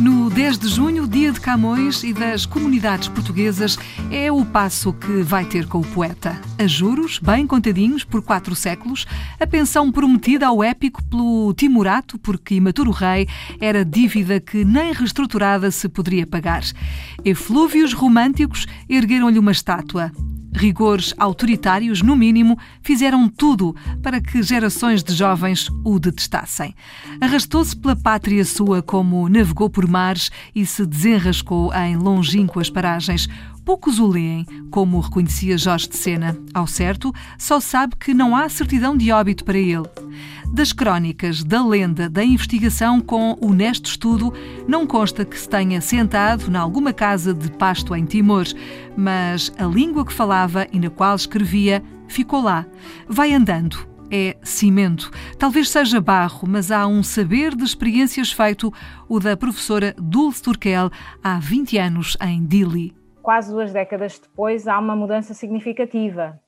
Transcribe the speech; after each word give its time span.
No 0.00 0.30
10 0.30 0.58
de 0.58 0.68
junho, 0.68 1.08
dia 1.08 1.32
de 1.32 1.40
Camões 1.40 2.04
e 2.04 2.12
das 2.12 2.46
comunidades 2.46 3.08
portuguesas, 3.08 3.76
é 4.12 4.30
o 4.30 4.44
passo 4.44 4.92
que 4.92 5.22
vai 5.22 5.44
ter 5.44 5.66
com 5.66 5.80
o 5.80 5.86
poeta. 5.86 6.40
A 6.56 6.68
juros, 6.68 7.18
bem 7.18 7.44
contadinhos 7.48 8.04
por 8.04 8.22
quatro 8.22 8.54
séculos, 8.54 9.06
a 9.40 9.46
pensão 9.46 9.90
prometida 9.90 10.46
ao 10.46 10.62
épico 10.62 11.02
pelo 11.02 11.52
Timorato, 11.52 12.16
porque 12.16 12.54
imaturo 12.54 12.92
rei, 12.92 13.26
era 13.60 13.84
dívida 13.84 14.38
que 14.38 14.64
nem 14.64 14.92
reestruturada 14.92 15.68
se 15.72 15.88
poderia 15.88 16.26
pagar. 16.28 16.62
Eflúvios 17.24 17.92
românticos 17.92 18.68
ergueram-lhe 18.88 19.38
uma 19.38 19.50
estátua 19.50 20.12
rigores 20.54 21.14
autoritários, 21.18 22.02
no 22.02 22.16
mínimo, 22.16 22.58
fizeram 22.82 23.28
tudo 23.28 23.74
para 24.02 24.20
que 24.20 24.42
gerações 24.42 25.02
de 25.02 25.14
jovens 25.14 25.68
o 25.84 25.98
detestassem. 25.98 26.74
Arrastou-se 27.20 27.76
pela 27.76 27.96
pátria 27.96 28.44
sua 28.44 28.82
como 28.82 29.28
navegou 29.28 29.70
por 29.70 29.86
mares 29.86 30.30
e 30.54 30.64
se 30.66 30.84
desenrascou 30.86 31.72
em 31.74 31.96
longínquas 31.96 32.70
paragens. 32.70 33.28
Poucos 33.68 33.98
o 33.98 34.06
leem, 34.06 34.46
como 34.70 34.98
reconhecia 34.98 35.58
Jorge 35.58 35.90
de 35.90 35.96
Sena. 35.98 36.34
Ao 36.54 36.66
certo, 36.66 37.12
só 37.36 37.60
sabe 37.60 37.96
que 37.96 38.14
não 38.14 38.34
há 38.34 38.48
certidão 38.48 38.96
de 38.96 39.12
óbito 39.12 39.44
para 39.44 39.58
ele. 39.58 39.84
Das 40.50 40.72
crónicas, 40.72 41.44
da 41.44 41.62
lenda, 41.62 42.08
da 42.08 42.24
investigação 42.24 42.98
com 42.98 43.36
honesto 43.42 43.90
estudo, 43.90 44.32
não 44.66 44.86
consta 44.86 45.22
que 45.22 45.38
se 45.38 45.46
tenha 45.46 45.82
sentado 45.82 46.50
em 46.50 46.56
alguma 46.56 46.94
casa 46.94 47.34
de 47.34 47.50
pasto 47.50 47.94
em 47.94 48.06
Timor, 48.06 48.46
mas 48.96 49.52
a 49.58 49.66
língua 49.66 50.02
que 50.02 50.14
falava 50.14 50.66
e 50.72 50.80
na 50.80 50.88
qual 50.88 51.14
escrevia 51.14 51.84
ficou 52.08 52.40
lá. 52.40 52.64
Vai 53.06 53.34
andando, 53.34 53.86
é 54.10 54.34
cimento. 54.42 55.10
Talvez 55.38 55.68
seja 55.68 56.00
barro, 56.00 56.48
mas 56.48 56.70
há 56.70 56.86
um 56.86 57.02
saber 57.02 57.54
de 57.54 57.64
experiências 57.64 58.32
feito, 58.32 58.72
o 59.06 59.20
da 59.20 59.36
professora 59.36 59.94
Dulce 59.98 60.40
Turkel, 60.40 60.90
há 61.22 61.38
20 61.38 61.76
anos 61.76 62.16
em 62.22 62.42
Dili 62.46 62.97
quase 63.28 63.52
duas 63.52 63.74
décadas 63.74 64.18
depois, 64.18 64.66
há 64.66 64.78
uma 64.78 64.96
mudança 64.96 65.34
significativa. 65.34 66.40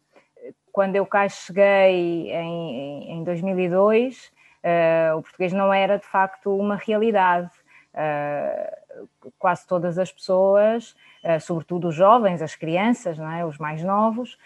Quando 0.73 0.97
eu 0.97 1.05
cá 1.05 1.29
cheguei 1.29 2.33
em, 2.33 3.19
em 3.19 3.23
2002, 3.23 4.25
uh, 4.25 4.31
eh, 4.63 5.13
o 5.15 5.21
português 5.21 5.53
não 5.53 5.75
era 5.75 5.99
de 5.99 6.07
facto 6.07 6.57
uma 6.57 6.77
realidade. 6.77 7.51
Uh, 7.93 9.31
quase 9.39 9.67
todas 9.67 9.99
as 9.99 10.11
pessoas, 10.11 10.97
uh, 11.23 11.39
sobretudo 11.39 11.89
os 11.89 11.95
jovens, 11.95 12.41
as 12.41 12.57
crianças, 12.57 13.19
é? 13.19 13.45
os 13.45 13.59
mais 13.59 13.85
novos, 13.85 14.39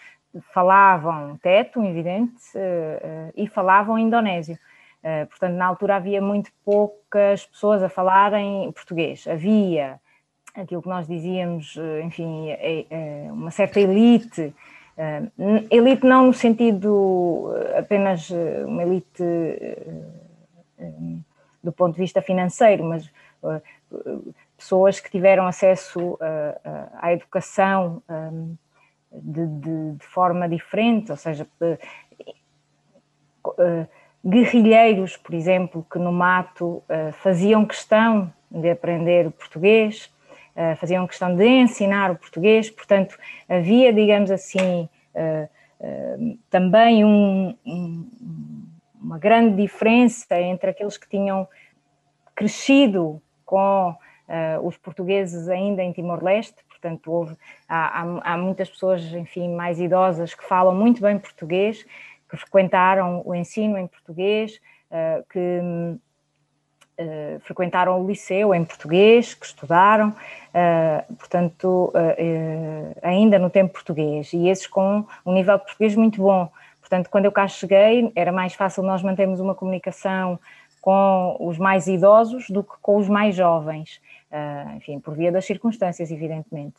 falavam 0.53 1.37
teto, 1.37 1.81
evidente, 1.85 2.33
e 3.33 3.47
falavam 3.47 3.97
indonésio. 3.97 4.59
portanto, 5.29 5.53
na 5.53 5.67
altura 5.67 5.95
havia 5.95 6.21
muito 6.21 6.51
poucas 6.65 7.45
pessoas 7.45 7.81
a 7.81 7.87
falarem 7.87 8.69
português. 8.73 9.25
Havia 9.25 10.01
aquilo 10.55 10.81
que 10.81 10.89
nós 10.89 11.07
dizíamos, 11.07 11.75
eh, 11.77 12.01
enfim, 12.01 12.49
é, 12.49 12.85
é 12.89 13.31
uma 13.31 13.51
certa 13.51 13.79
elite, 13.79 14.53
eh, 14.97 15.23
elite 15.69 16.05
não 16.05 16.27
no 16.27 16.33
sentido 16.33 17.53
eh, 17.55 17.79
apenas 17.79 18.29
uma 18.65 18.83
elite 18.83 19.23
do 21.63 21.71
ponto 21.71 21.95
de 21.95 22.01
vista 22.01 22.21
financeiro, 22.21 22.83
mas 22.83 23.11
pessoas 24.55 24.99
que 24.99 25.09
tiveram 25.09 25.47
acesso 25.47 26.17
à 26.99 27.11
educação 27.11 28.03
de, 29.11 29.47
de, 29.47 29.91
de 29.93 30.05
forma 30.05 30.47
diferente, 30.47 31.09
ou 31.11 31.17
seja, 31.17 31.47
guerrilheiros, 34.23 35.17
por 35.17 35.33
exemplo, 35.33 35.85
que 35.91 35.97
no 35.97 36.11
mato 36.11 36.83
faziam 37.13 37.65
questão 37.65 38.31
de 38.51 38.69
aprender 38.69 39.31
português, 39.31 40.05
uh, 40.05 40.14
faziam 40.77 41.05
questão 41.05 41.35
de 41.35 41.45
ensinar 41.45 42.11
o 42.11 42.15
português, 42.15 42.69
portanto, 42.69 43.17
havia, 43.47 43.91
digamos 43.91 44.31
assim, 44.31 44.87
uh, 45.13 45.49
uh, 45.81 46.39
também 46.49 47.03
um, 47.03 47.55
uma 49.01 49.19
grande 49.19 49.61
diferença 49.61 50.39
entre 50.39 50.69
aqueles 50.69 50.97
que 50.97 51.09
tinham 51.09 51.47
crescido 52.33 53.21
com 53.45 53.95
os 54.63 54.75
portugueses 54.75 55.47
ainda 55.47 55.83
em 55.83 55.91
Timor-Leste, 55.91 56.55
portanto, 56.67 57.11
houve, 57.11 57.37
há, 57.69 58.01
há, 58.01 58.33
há 58.33 58.37
muitas 58.37 58.67
pessoas, 58.67 59.03
enfim, 59.13 59.53
mais 59.53 59.79
idosas 59.79 60.33
que 60.33 60.43
falam 60.43 60.73
muito 60.73 60.99
bem 60.99 61.19
português, 61.19 61.85
que 62.27 62.35
frequentaram 62.35 63.21
o 63.23 63.35
ensino 63.35 63.77
em 63.77 63.85
português, 63.85 64.59
que 65.29 65.61
Uh, 66.97 67.41
frequentaram 67.41 68.01
o 68.01 68.07
liceu 68.07 68.55
em 68.55 68.63
português, 68.63 69.33
que 69.33 69.45
estudaram, 69.45 70.11
uh, 70.11 71.15
portanto, 71.15 71.91
uh, 71.93 72.97
ainda 73.01 73.37
no 73.37 73.49
tempo 73.49 73.73
português, 73.73 74.31
e 74.31 74.47
esses 74.47 74.65
com 74.65 75.05
um 75.25 75.33
nível 75.33 75.57
de 75.57 75.65
português 75.65 75.93
muito 75.93 76.21
bom. 76.21 76.49
Portanto, 76.79 77.09
quando 77.09 77.25
eu 77.25 77.33
cá 77.33 77.49
cheguei, 77.49 78.09
era 78.15 78.31
mais 78.31 78.53
fácil 78.53 78.81
nós 78.81 79.03
mantermos 79.03 79.41
uma 79.41 79.53
comunicação 79.53 80.39
com 80.79 81.35
os 81.41 81.57
mais 81.57 81.85
idosos 81.85 82.49
do 82.49 82.63
que 82.63 82.75
com 82.81 82.95
os 82.95 83.09
mais 83.09 83.35
jovens, 83.35 83.99
enfim, 84.77 84.97
por 84.97 85.15
via 85.15 85.33
das 85.33 85.43
circunstâncias, 85.43 86.11
evidentemente. 86.11 86.75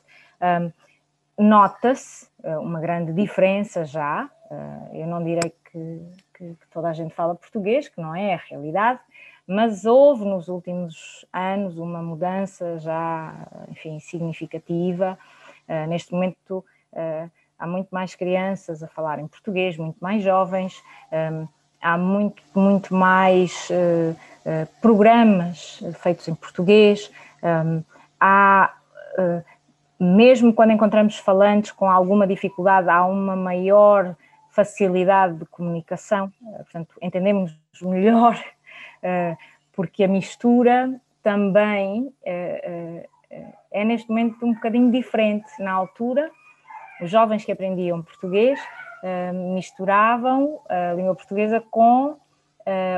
Nota-se 1.37 2.27
uma 2.43 2.81
grande 2.81 3.13
diferença 3.13 3.85
já, 3.85 4.31
eu 4.95 5.07
não 5.09 5.23
direi 5.23 5.53
que, 5.73 6.01
que 6.33 6.57
toda 6.71 6.89
a 6.89 6.93
gente 6.93 7.13
fala 7.15 7.35
português, 7.35 7.89
que 7.89 8.01
não 8.01 8.15
é 8.15 8.35
a 8.35 8.41
realidade, 8.49 9.01
mas 9.47 9.85
houve 9.85 10.25
nos 10.25 10.49
últimos 10.49 11.25
anos 11.33 11.79
uma 11.79 12.03
mudança 12.03 12.79
já, 12.79 13.33
enfim, 13.71 14.01
significativa. 14.01 15.17
Uh, 15.69 15.87
neste 15.89 16.13
momento 16.13 16.65
uh, 16.93 17.31
há 17.59 17.67
muito 17.67 17.89
mais 17.91 18.15
crianças 18.15 18.83
a 18.83 18.89
falar 18.89 19.19
em 19.21 19.27
português, 19.29 19.77
muito 19.77 19.99
mais 20.01 20.23
jovens, 20.23 20.83
um, 21.13 21.47
há 21.81 21.97
muito, 21.97 22.43
muito 22.55 22.95
mais 22.95 23.69
uh, 23.71 24.17
programas 24.81 25.83
feitos 26.01 26.27
em 26.29 26.35
português, 26.35 27.11
um, 27.43 27.83
há, 28.21 28.73
mesmo 29.99 30.53
quando 30.53 30.71
encontramos 30.71 31.19
falantes 31.19 31.73
com 31.73 31.91
alguma 31.91 32.27
dificuldade, 32.27 32.89
há 32.89 33.05
uma 33.05 33.35
maior 33.35 34.15
facilidade 34.51 35.39
de 35.39 35.47
comunicação, 35.47 36.33
portanto, 36.59 36.95
entendemos 37.03 37.59
melhor 37.83 38.41
porque 39.73 40.05
a 40.05 40.09
mistura 40.09 40.99
também 41.23 42.13
eh, 42.25 43.07
eh, 43.31 43.53
é 43.73 43.85
neste 43.85 44.09
momento 44.09 44.47
um 44.47 44.55
bocadinho 44.55 44.91
diferente. 44.91 45.47
Na 45.59 45.73
altura, 45.73 46.31
os 47.01 47.11
jovens 47.11 47.45
que 47.45 47.53
aprendiam 47.53 48.03
português 48.03 48.59
misturavam 49.55 50.61
a 50.69 50.95
língua 50.95 51.15
portuguesa 51.15 51.63
com 51.71 52.17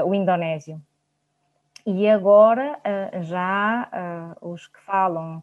o 0.07 0.15
indonésio. 0.15 0.81
E 1.85 2.09
agora 2.09 2.79
já 3.23 3.91
os 4.41 4.69
que 4.69 4.81
falam 4.81 5.43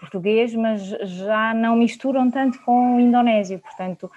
português, 0.00 0.54
mas 0.54 0.82
já 0.82 1.54
não 1.54 1.76
misturam 1.76 2.30
tanto 2.30 2.60
com 2.62 2.96
o 2.96 3.00
indonésio. 3.00 3.58
Portanto, 3.60 4.10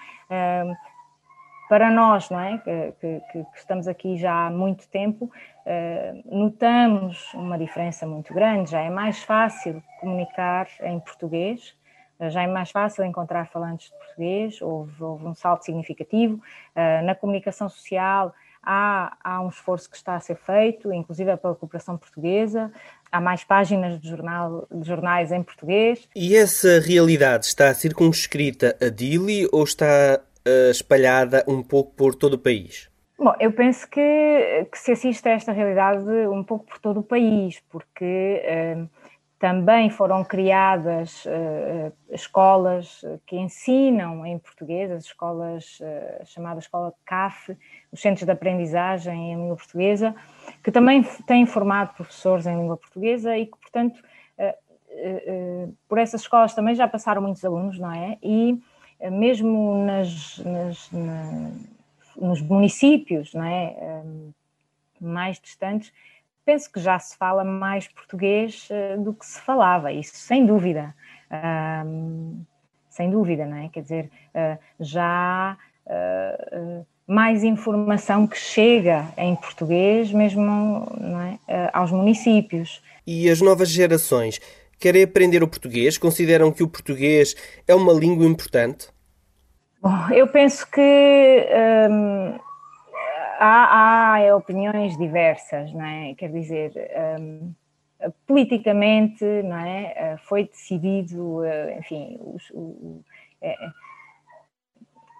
para 1.70 1.88
nós, 1.88 2.28
não 2.30 2.40
é? 2.40 2.58
Que, 2.58 2.92
que, 3.00 3.20
que, 3.30 3.46
estamos 3.54 3.86
aqui 3.86 4.16
já 4.18 4.48
há 4.48 4.50
muito 4.50 4.88
tempo, 4.88 5.30
uh, 5.64 6.36
notamos 6.36 7.32
uma 7.32 7.56
diferença 7.56 8.04
muito 8.04 8.34
grande. 8.34 8.72
Já 8.72 8.80
é 8.80 8.90
mais 8.90 9.22
fácil 9.22 9.80
comunicar 10.00 10.66
em 10.82 10.98
português, 10.98 11.76
uh, 12.18 12.28
já 12.28 12.42
é 12.42 12.48
mais 12.48 12.72
fácil 12.72 13.04
encontrar 13.04 13.46
falantes 13.46 13.88
de 13.88 13.96
português, 13.98 14.60
houve, 14.60 15.00
houve 15.00 15.24
um 15.24 15.34
salto 15.34 15.64
significativo. 15.64 16.42
Uh, 16.74 17.06
na 17.06 17.14
comunicação 17.14 17.68
social, 17.68 18.34
há, 18.60 19.16
há 19.22 19.40
um 19.40 19.48
esforço 19.48 19.88
que 19.88 19.96
está 19.96 20.16
a 20.16 20.20
ser 20.20 20.38
feito, 20.38 20.92
inclusive 20.92 21.36
pela 21.36 21.54
cooperação 21.54 21.96
portuguesa. 21.96 22.72
Há 23.12 23.20
mais 23.20 23.44
páginas 23.44 24.00
de, 24.00 24.08
jornal, 24.08 24.66
de 24.72 24.88
jornais 24.88 25.30
em 25.30 25.40
português. 25.40 26.08
E 26.16 26.34
essa 26.34 26.80
realidade 26.80 27.46
está 27.46 27.72
circunscrita 27.74 28.76
a 28.80 28.88
Dili 28.88 29.48
ou 29.52 29.62
está 29.62 30.20
uh, 30.46 30.70
espalhada 30.70 31.44
um 31.46 31.62
pouco 31.62 31.94
por 31.94 32.14
todo 32.14 32.34
o 32.34 32.38
país? 32.38 32.90
Bom, 33.20 33.34
eu 33.38 33.52
penso 33.52 33.86
que, 33.86 34.66
que, 34.72 34.78
se 34.78 34.92
assiste 34.92 35.28
a 35.28 35.32
esta 35.32 35.52
realidade 35.52 36.08
um 36.28 36.42
pouco 36.42 36.64
por 36.64 36.78
todo 36.78 37.00
o 37.00 37.02
país, 37.02 37.62
porque 37.68 38.42
uh, 38.42 38.88
também 39.38 39.90
foram 39.90 40.24
criadas 40.24 41.26
uh, 41.26 41.92
escolas 42.10 43.04
que 43.26 43.36
ensinam 43.36 44.24
em 44.24 44.38
português, 44.38 44.90
as 44.90 45.04
escolas 45.04 45.78
uh, 45.80 46.24
chamadas 46.24 46.64
Escola 46.64 46.94
CAF, 47.04 47.54
os 47.92 48.00
Centros 48.00 48.24
de 48.24 48.32
Aprendizagem 48.32 49.32
em 49.32 49.36
Língua 49.36 49.56
Portuguesa, 49.56 50.14
que 50.64 50.72
também 50.72 51.02
têm 51.26 51.44
formado 51.44 51.94
professores 51.94 52.46
em 52.46 52.56
língua 52.56 52.78
portuguesa 52.78 53.36
e 53.36 53.44
que, 53.44 53.58
portanto, 53.58 54.02
por 55.86 55.98
essas 55.98 56.22
escolas 56.22 56.54
também 56.54 56.74
já 56.74 56.88
passaram 56.88 57.22
muitos 57.22 57.44
alunos, 57.44 57.78
não 57.78 57.92
é? 57.92 58.18
E 58.22 58.58
mesmo 59.08 59.84
nas, 59.84 60.38
nas, 60.38 60.90
na, 60.92 61.50
nos 62.16 62.40
municípios, 62.42 63.32
não 63.32 63.44
é? 63.44 64.02
mais 65.00 65.40
distantes, 65.40 65.92
penso 66.44 66.70
que 66.70 66.80
já 66.80 66.98
se 66.98 67.16
fala 67.16 67.44
mais 67.44 67.86
português 67.88 68.68
uh, 68.70 69.00
do 69.00 69.14
que 69.14 69.24
se 69.24 69.40
falava, 69.40 69.92
isso 69.92 70.16
sem 70.16 70.44
dúvida. 70.44 70.94
Um, 71.86 72.42
sem 72.88 73.08
dúvida, 73.08 73.46
não 73.46 73.56
é? 73.56 73.68
Quer 73.68 73.82
dizer, 73.82 74.10
uh, 74.34 74.58
já 74.80 75.56
uh, 75.86 76.86
mais 77.06 77.44
informação 77.44 78.26
que 78.26 78.36
chega 78.36 79.06
em 79.16 79.34
português, 79.36 80.12
mesmo 80.12 80.86
é? 81.48 81.70
aos 81.72 81.90
municípios. 81.90 82.82
E 83.06 83.28
as 83.28 83.40
novas 83.40 83.68
gerações 83.68 84.40
querem 84.80 85.02
aprender 85.04 85.42
o 85.42 85.48
português? 85.48 85.98
Consideram 85.98 86.50
que 86.50 86.62
o 86.62 86.68
português 86.68 87.36
é 87.68 87.74
uma 87.74 87.92
língua 87.92 88.26
importante? 88.26 88.88
Bom, 89.80 90.10
eu 90.10 90.26
penso 90.26 90.68
que. 90.70 91.46
Um, 91.90 92.38
há, 93.38 94.16
há 94.16 94.36
opiniões 94.36 94.96
diversas, 94.98 95.72
não 95.72 95.84
é? 95.84 96.14
Quer 96.14 96.32
dizer, 96.32 96.72
um, 97.20 97.54
politicamente, 98.26 99.24
não 99.24 99.58
é? 99.58 99.92
Eh, 99.96 100.16
foi 100.18 100.44
decidido, 100.44 101.44
eh, 101.44 101.78
enfim, 101.78 102.18
os, 102.20 102.50
o, 102.50 103.02
é, 103.42 103.54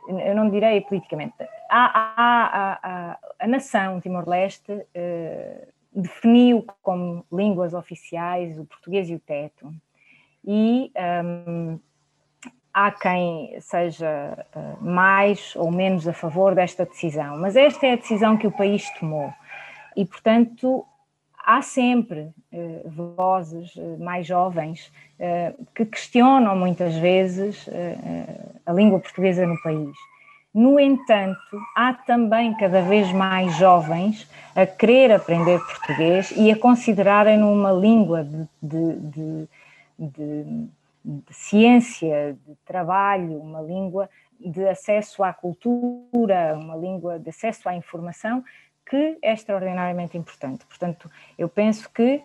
eu 0.09 0.35
não 0.35 0.51
direi 0.51 0.81
politicamente, 0.81 1.35
há, 1.71 1.85
há, 1.95 2.79
há, 2.83 3.19
a 3.39 3.47
nação 3.47 4.01
Timor-Leste 4.01 4.73
uh, 4.73 5.67
definiu 5.95 6.65
como 6.83 7.25
línguas 7.33 7.75
oficiais 7.75 8.59
o 8.59 8.65
português 8.65 9.09
e 9.11 9.15
o 9.15 9.21
teto. 9.21 9.73
E 10.45 10.93
um, 11.25 11.79
há 12.73 12.91
quem 12.93 13.61
seja 13.61 14.47
eh, 14.55 14.77
mais 14.81 15.55
ou 15.57 15.71
menos 15.71 16.07
a 16.07 16.13
favor 16.13 16.55
desta 16.55 16.87
decisão, 16.87 17.37
mas 17.37 17.57
esta 17.57 17.87
é 17.87 17.93
a 17.93 17.97
decisão 17.97 18.37
que 18.37 18.47
o 18.47 18.53
país 18.53 18.89
tomou 18.99 19.33
e, 19.97 20.05
portanto, 20.05 20.87
há 21.45 21.63
sempre 21.63 22.33
uh, 22.53 23.15
vozes 23.17 23.75
uh, 23.75 23.99
mais 23.99 24.27
jovens 24.27 24.93
que 25.75 25.85
questionam 25.85 26.57
muitas 26.57 26.97
vezes 26.97 27.69
a 28.65 28.73
língua 28.73 29.01
portuguesa 29.01 29.47
no 29.47 29.61
país. 29.61 29.95
No 30.53 30.81
entanto, 30.81 31.41
há 31.77 31.95
também 31.95 32.55
cada 32.55 32.83
vez 32.83 33.13
mais 33.13 33.55
jovens 33.57 34.29
a 34.55 34.67
querer 34.67 35.13
aprender 35.13 35.61
português 35.61 36.33
e 36.37 36.51
a 36.51 36.59
considerarem-no 36.59 37.53
uma 37.53 37.71
língua 37.71 38.25
de, 38.25 38.49
de, 38.61 39.49
de, 39.97 40.69
de 41.05 41.35
ciência, 41.35 42.37
de 42.47 42.55
trabalho, 42.67 43.41
uma 43.41 43.61
língua 43.61 44.11
de 44.41 44.67
acesso 44.67 45.23
à 45.23 45.33
cultura, 45.33 46.59
uma 46.59 46.75
língua 46.77 47.19
de 47.19 47.31
acesso 47.31 47.69
à 47.69 47.77
informação, 47.77 48.43
que 48.89 49.19
é 49.23 49.33
extraordinariamente 49.33 50.19
importante. 50.19 50.67
Portanto, 50.67 51.09
eu 51.39 51.49
penso 51.49 51.89
que 51.91 52.23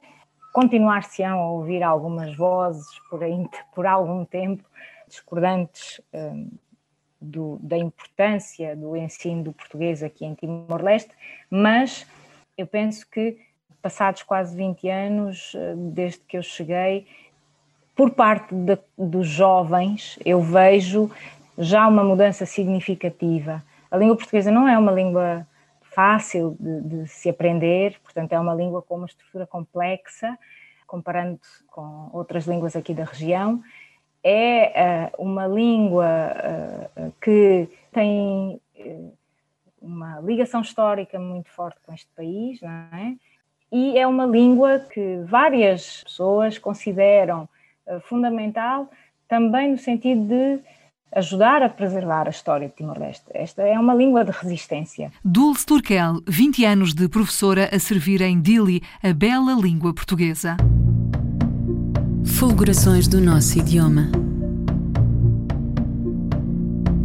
continuar-se-ão 0.51 1.39
a 1.39 1.51
ouvir 1.51 1.83
algumas 1.83 2.35
vozes 2.35 2.87
por, 3.07 3.23
aí, 3.23 3.47
por 3.75 3.85
algum 3.85 4.25
tempo 4.25 4.63
discordantes 5.07 6.01
um, 6.11 6.49
do, 7.25 7.59
da 7.61 7.77
importância 7.77 8.75
do 8.75 8.95
ensino 8.95 9.43
do 9.43 9.53
português 9.53 10.01
aqui 10.03 10.25
em 10.25 10.33
Timor-Leste, 10.33 11.11
mas 11.49 12.05
eu 12.57 12.65
penso 12.65 13.05
que 13.09 13.37
passados 13.81 14.23
quase 14.23 14.55
20 14.55 14.89
anos, 14.89 15.53
hum, 15.55 15.91
desde 15.91 16.19
que 16.19 16.37
eu 16.37 16.43
cheguei, 16.43 17.05
por 17.95 18.11
parte 18.11 18.53
de, 18.53 18.77
dos 18.97 19.27
jovens, 19.27 20.17
eu 20.25 20.41
vejo 20.41 21.09
já 21.57 21.87
uma 21.87 22.03
mudança 22.03 22.45
significativa. 22.45 23.63
A 23.89 23.97
língua 23.97 24.17
portuguesa 24.17 24.51
não 24.51 24.67
é 24.67 24.77
uma 24.77 24.91
língua 24.91 25.47
fácil 25.81 26.57
de, 26.59 26.81
de 26.81 27.07
se 27.07 27.29
aprender, 27.29 27.97
portanto, 28.03 28.33
é 28.33 28.39
uma 28.39 28.53
língua 28.53 28.81
com 28.81 28.95
uma 28.95 29.05
estrutura 29.05 29.47
complexa, 29.47 30.37
comparando 30.85 31.39
com 31.67 32.09
outras 32.11 32.45
línguas 32.45 32.75
aqui 32.75 32.93
da 32.93 33.05
região. 33.05 33.63
É 34.27 35.11
uh, 35.15 35.23
uma 35.23 35.45
língua 35.45 36.07
uh, 36.97 37.13
que 37.21 37.69
tem 37.93 38.59
uma 39.85 40.19
ligação 40.19 40.61
histórica 40.61 41.19
muito 41.19 41.49
forte 41.51 41.77
com 41.85 41.93
este 41.93 42.09
país, 42.15 42.59
não 42.59 42.69
é? 42.69 43.15
E 43.71 43.97
é 43.97 44.07
uma 44.07 44.25
língua 44.25 44.79
que 44.79 45.21
várias 45.27 46.03
pessoas 46.03 46.57
consideram 46.57 47.47
eh, 47.85 47.99
fundamental 47.99 48.89
também 49.27 49.71
no 49.71 49.77
sentido 49.77 50.27
de 50.27 50.59
ajudar 51.13 51.61
a 51.63 51.69
preservar 51.69 52.27
a 52.27 52.29
história 52.29 52.67
de 52.67 52.75
Timor-Leste. 52.75 53.25
Esta 53.33 53.63
é 53.63 53.79
uma 53.79 53.93
língua 53.93 54.23
de 54.23 54.31
resistência. 54.31 55.11
Dulce 55.23 55.65
Turkel, 55.65 56.21
20 56.27 56.65
anos 56.65 56.93
de 56.93 57.07
professora 57.07 57.69
a 57.73 57.79
servir 57.79 58.21
em 58.21 58.39
Dili, 58.39 58.81
a 59.01 59.13
bela 59.13 59.53
língua 59.53 59.93
portuguesa. 59.93 60.57
Fulgurações 62.25 63.07
do 63.07 63.21
nosso 63.21 63.57
idioma 63.57 64.09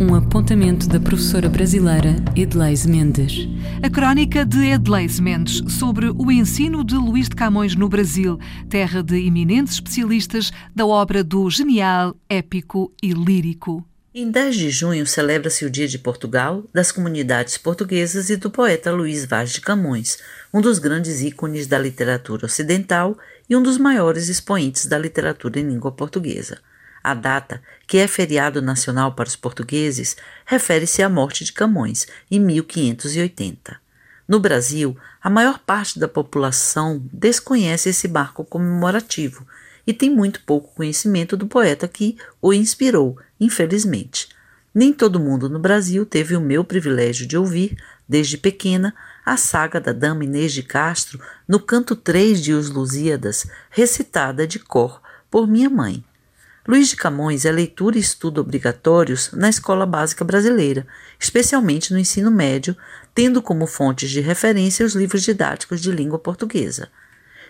um 0.01 0.15
apontamento 0.15 0.89
da 0.89 0.99
professora 0.99 1.47
brasileira 1.47 2.17
Edleise 2.35 2.89
Mendes. 2.89 3.47
A 3.83 3.91
crónica 3.91 4.47
de 4.47 4.71
Edleise 4.71 5.21
Mendes 5.21 5.63
sobre 5.75 6.09
o 6.09 6.33
ensino 6.33 6.83
de 6.83 6.95
Luís 6.95 7.29
de 7.29 7.37
Camões 7.37 7.77
no 7.77 7.87
Brasil, 7.87 8.39
terra 8.71 9.03
de 9.03 9.27
eminentes 9.27 9.75
especialistas 9.75 10.51
da 10.75 10.87
obra 10.87 11.23
do 11.23 11.51
genial, 11.51 12.17
épico 12.31 12.91
e 13.03 13.13
lírico. 13.13 13.90
Em 14.21 14.31
10 14.31 14.55
de 14.55 14.69
junho 14.69 15.07
celebra-se 15.07 15.65
o 15.65 15.71
Dia 15.71 15.89
de 15.89 15.99
Portugal, 15.99 16.63
das 16.75 16.93
comunidades 16.93 17.57
portuguesas 17.57 18.29
e 18.29 18.37
do 18.37 18.51
poeta 18.51 18.93
Luís 18.93 19.25
Vaz 19.25 19.51
de 19.51 19.63
Camões, 19.63 20.19
um 20.53 20.61
dos 20.61 20.79
grandes 20.79 21.23
ícones 21.23 21.67
da 21.67 21.79
literatura 21.79 22.45
ocidental 22.45 23.17
e 23.49 23.57
um 23.57 23.63
dos 23.63 23.79
maiores 23.79 24.29
expoentes 24.29 24.85
da 24.85 24.99
literatura 24.99 25.59
em 25.59 25.67
língua 25.67 25.91
portuguesa. 25.91 26.59
A 27.03 27.15
data, 27.15 27.63
que 27.87 27.97
é 27.97 28.07
feriado 28.07 28.61
nacional 28.61 29.15
para 29.15 29.27
os 29.27 29.37
portugueses, 29.37 30.19
refere-se 30.45 31.03
à 31.03 31.09
morte 31.09 31.43
de 31.43 31.55
Camões, 31.55 32.07
em 32.31 32.39
1580. 32.39 33.81
No 34.29 34.39
Brasil, 34.39 34.95
a 35.23 35.31
maior 35.31 35.59
parte 35.61 35.99
da 35.99 36.07
população 36.07 37.03
desconhece 37.11 37.89
esse 37.89 38.07
marco 38.07 38.45
comemorativo 38.45 39.47
e 39.87 39.95
tem 39.95 40.11
muito 40.11 40.43
pouco 40.43 40.75
conhecimento 40.75 41.39
do 41.39 41.47
poeta 41.47 41.89
que 41.89 42.19
o 42.43 42.53
inspirou, 42.53 43.19
infelizmente. 43.41 44.29
Nem 44.73 44.93
todo 44.93 45.19
mundo 45.19 45.49
no 45.49 45.59
Brasil 45.59 46.07
teve 46.07 46.37
o 46.37 46.41
meu 46.41 46.63
privilégio 46.63 47.27
de 47.27 47.37
ouvir, 47.37 47.77
desde 48.09 48.37
pequena, 48.37 48.95
a 49.25 49.37
saga 49.37 49.81
da 49.81 49.93
Dama 49.93 50.25
Inês 50.25 50.53
de 50.53 50.63
Castro 50.63 51.21
no 51.49 51.59
canto 51.59 51.97
3 51.97 52.41
de 52.43 52.53
Os 52.53 52.71
Lusíadas, 52.71 53.47
recitada 53.71 54.47
de 54.47 54.59
cor 54.59 55.01
por 55.31 55.49
minha 55.49 55.71
mãe. 55.71 56.05
Luiz 56.69 56.89
de 56.89 56.97
Camões 56.97 57.45
é 57.45 57.51
leitura 57.51 57.97
e 57.97 58.01
estudo 58.01 58.41
obrigatórios 58.41 59.33
na 59.33 59.49
escola 59.49 59.87
básica 59.87 60.25
brasileira, 60.25 60.87
especialmente 61.19 61.93
no 61.93 61.99
ensino 61.99 62.31
médio, 62.31 62.77
tendo 63.15 63.43
como 63.43 63.67
fontes 63.67 64.11
de 64.11 64.21
referência 64.21 64.85
os 64.85 64.95
livros 64.95 65.23
didáticos 65.23 65.81
de 65.81 65.91
língua 65.91 66.19
portuguesa. 66.19 66.89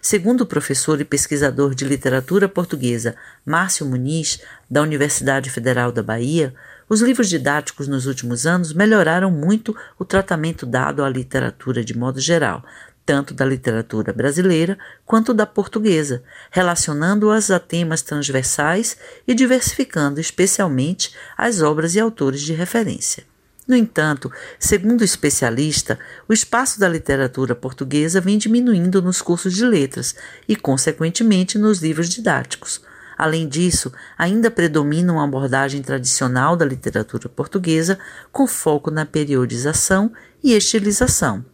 Segundo 0.00 0.42
o 0.42 0.46
professor 0.46 0.98
e 1.00 1.04
pesquisador 1.04 1.74
de 1.74 1.84
literatura 1.84 2.48
portuguesa 2.48 3.14
Márcio 3.44 3.84
Muniz, 3.84 4.40
da 4.68 4.80
Universidade 4.80 5.50
Federal 5.50 5.92
da 5.92 6.02
Bahia, 6.02 6.54
os 6.88 7.02
livros 7.02 7.28
didáticos 7.28 7.86
nos 7.86 8.06
últimos 8.06 8.46
anos 8.46 8.72
melhoraram 8.72 9.30
muito 9.30 9.76
o 9.98 10.04
tratamento 10.04 10.64
dado 10.64 11.04
à 11.04 11.08
literatura 11.08 11.84
de 11.84 11.96
modo 11.96 12.18
geral, 12.18 12.64
tanto 13.04 13.34
da 13.34 13.44
literatura 13.44 14.12
brasileira 14.12 14.78
quanto 15.04 15.34
da 15.34 15.44
portuguesa, 15.44 16.22
relacionando-as 16.50 17.50
a 17.50 17.60
temas 17.60 18.00
transversais 18.00 18.96
e 19.28 19.34
diversificando 19.34 20.18
especialmente 20.18 21.14
as 21.36 21.60
obras 21.60 21.94
e 21.94 22.00
autores 22.00 22.40
de 22.40 22.54
referência. 22.54 23.29
No 23.70 23.76
entanto, 23.76 24.32
segundo 24.58 25.02
o 25.02 25.04
especialista, 25.04 25.96
o 26.28 26.32
espaço 26.32 26.80
da 26.80 26.88
literatura 26.88 27.54
portuguesa 27.54 28.20
vem 28.20 28.36
diminuindo 28.36 29.00
nos 29.00 29.22
cursos 29.22 29.54
de 29.54 29.64
letras 29.64 30.12
e, 30.48 30.56
consequentemente, 30.56 31.56
nos 31.56 31.78
livros 31.78 32.08
didáticos. 32.08 32.80
Além 33.16 33.46
disso, 33.46 33.92
ainda 34.18 34.50
predomina 34.50 35.12
uma 35.12 35.22
abordagem 35.22 35.82
tradicional 35.82 36.56
da 36.56 36.64
literatura 36.64 37.28
portuguesa 37.28 37.96
com 38.32 38.44
foco 38.44 38.90
na 38.90 39.06
periodização 39.06 40.10
e 40.42 40.52
estilização. 40.52 41.44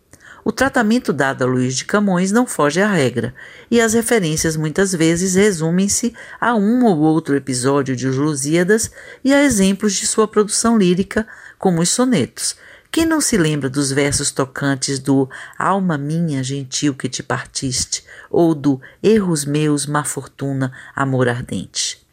O 0.46 0.52
tratamento 0.52 1.12
dado 1.12 1.42
a 1.42 1.44
Luís 1.44 1.74
de 1.74 1.84
Camões 1.84 2.30
não 2.30 2.46
foge 2.46 2.80
à 2.80 2.86
regra, 2.86 3.34
e 3.68 3.80
as 3.80 3.94
referências 3.94 4.56
muitas 4.56 4.92
vezes 4.92 5.34
resumem-se 5.34 6.14
a 6.40 6.54
um 6.54 6.84
ou 6.84 6.98
outro 6.98 7.34
episódio 7.34 7.96
de 7.96 8.06
Os 8.06 8.16
Lusíadas 8.16 8.88
e 9.24 9.34
a 9.34 9.42
exemplos 9.42 9.94
de 9.94 10.06
sua 10.06 10.28
produção 10.28 10.78
lírica, 10.78 11.26
como 11.58 11.80
os 11.80 11.88
sonetos. 11.88 12.56
Quem 12.90 13.04
não 13.04 13.20
se 13.20 13.36
lembra 13.36 13.68
dos 13.68 13.92
versos 13.92 14.30
tocantes 14.30 14.98
do 14.98 15.28
Alma 15.58 15.98
minha, 15.98 16.42
gentil 16.42 16.94
que 16.94 17.08
te 17.08 17.22
partiste, 17.22 18.04
ou 18.30 18.54
do 18.54 18.80
Erros 19.02 19.44
meus, 19.44 19.84
má 19.84 20.04
fortuna, 20.04 20.72
amor 20.94 21.28
ardente? 21.28 22.06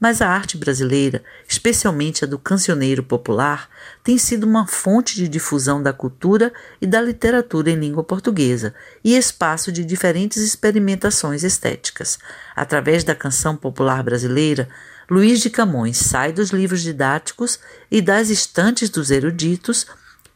Mas 0.00 0.22
a 0.22 0.28
arte 0.28 0.56
brasileira, 0.56 1.24
especialmente 1.48 2.24
a 2.24 2.26
do 2.26 2.38
cancioneiro 2.38 3.02
popular, 3.02 3.68
tem 4.04 4.16
sido 4.16 4.44
uma 4.44 4.66
fonte 4.66 5.16
de 5.16 5.26
difusão 5.26 5.82
da 5.82 5.92
cultura 5.92 6.52
e 6.80 6.86
da 6.86 7.00
literatura 7.00 7.70
em 7.70 7.76
língua 7.76 8.04
portuguesa 8.04 8.74
e 9.02 9.16
espaço 9.16 9.72
de 9.72 9.84
diferentes 9.84 10.40
experimentações 10.40 11.42
estéticas. 11.42 12.18
Através 12.54 13.02
da 13.02 13.14
canção 13.14 13.56
popular 13.56 14.04
brasileira, 14.04 14.68
Luiz 15.10 15.40
de 15.40 15.48
Camões 15.48 15.96
sai 15.96 16.32
dos 16.32 16.50
livros 16.50 16.82
didáticos 16.82 17.58
e 17.90 18.02
das 18.02 18.28
estantes 18.28 18.90
dos 18.90 19.10
eruditos 19.10 19.86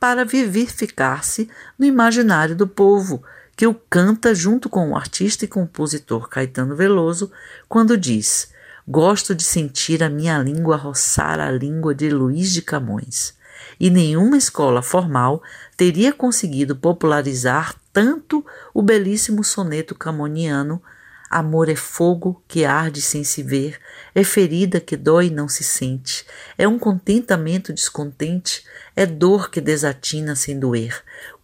para 0.01 0.25
vivificar-se 0.25 1.47
no 1.79 1.85
imaginário 1.85 2.57
do 2.57 2.67
povo, 2.67 3.23
que 3.55 3.67
o 3.67 3.75
canta 3.75 4.35
junto 4.35 4.71
com 4.71 4.91
o 4.91 4.97
artista 4.97 5.45
e 5.45 5.49
compositor 5.49 6.27
Caetano 6.27 6.75
Veloso, 6.75 7.31
quando 7.69 7.99
diz 7.99 8.51
Gosto 8.89 9.35
de 9.35 9.45
sentir 9.45 10.03
a 10.03 10.09
minha 10.09 10.39
língua 10.39 10.77
roçar 10.77 11.39
a 11.39 11.51
língua 11.51 11.95
de 11.95 12.09
Luís 12.09 12.51
de 12.51 12.63
Camões. 12.63 13.35
E 13.79 13.91
nenhuma 13.91 14.39
escola 14.39 14.81
formal 14.81 15.43
teria 15.77 16.15
conseguido 16.15 16.75
popularizar 16.75 17.77
tanto 17.93 18.45
o 18.73 18.83
belíssimo 18.83 19.45
soneto 19.45 19.95
camoniano 19.95 20.83
Amor 21.33 21.69
é 21.69 21.75
fogo 21.75 22.43
que 22.47 22.65
arde 22.65 23.01
sem 23.01 23.25
se 23.25 23.43
ver, 23.43 23.79
é 24.15 24.23
ferida 24.23 24.81
que 24.81 24.97
dói 24.97 25.27
e 25.27 25.31
não 25.31 25.49
se 25.49 25.65
sente, 25.65 26.25
é 26.59 26.69
um 26.69 26.79
contentamento 26.79 27.73
descontente, 27.73 28.65
é 28.95 29.07
dor 29.07 29.51
que 29.51 29.61
desatina 29.61 30.37
sem 30.37 30.59
doer 30.59 31.03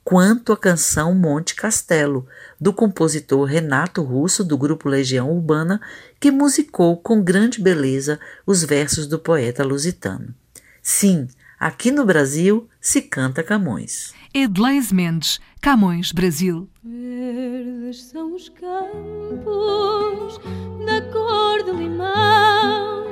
quanto 0.08 0.54
a 0.54 0.56
canção 0.56 1.14
Monte 1.14 1.54
Castelo, 1.54 2.26
do 2.58 2.72
compositor 2.72 3.44
Renato 3.44 4.00
Russo, 4.00 4.42
do 4.42 4.56
grupo 4.56 4.88
Legião 4.88 5.30
Urbana, 5.30 5.82
que 6.18 6.30
musicou 6.30 6.96
com 6.96 7.22
grande 7.22 7.60
beleza 7.60 8.18
os 8.46 8.64
versos 8.64 9.06
do 9.06 9.18
poeta 9.18 9.62
lusitano. 9.62 10.34
Sim, 10.80 11.28
aqui 11.60 11.90
no 11.90 12.06
Brasil 12.06 12.66
se 12.80 13.02
canta 13.02 13.42
Camões. 13.42 14.14
Edleis 14.32 14.90
Mendes, 14.90 15.40
Camões, 15.60 16.12
Brasil. 16.12 16.68
Verdes 16.84 18.04
são 18.04 18.32
os 18.34 18.48
campos 18.48 20.38
da 20.86 21.02
cor 21.12 21.64
de 21.64 21.72
limão, 21.72 23.04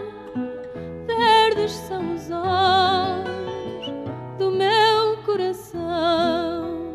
verdes 1.07 1.73
são 1.73 2.15
os 2.15 2.31
olhos 2.31 3.93
do 4.39 4.53
meu 4.53 5.17
coração. 5.25 6.95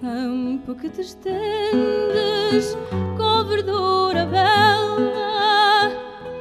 Campo 0.00 0.74
que 0.74 0.88
te 0.88 1.02
estendes 1.02 2.74
com 3.18 3.44
verdura 3.44 4.24
bela, 4.24 5.92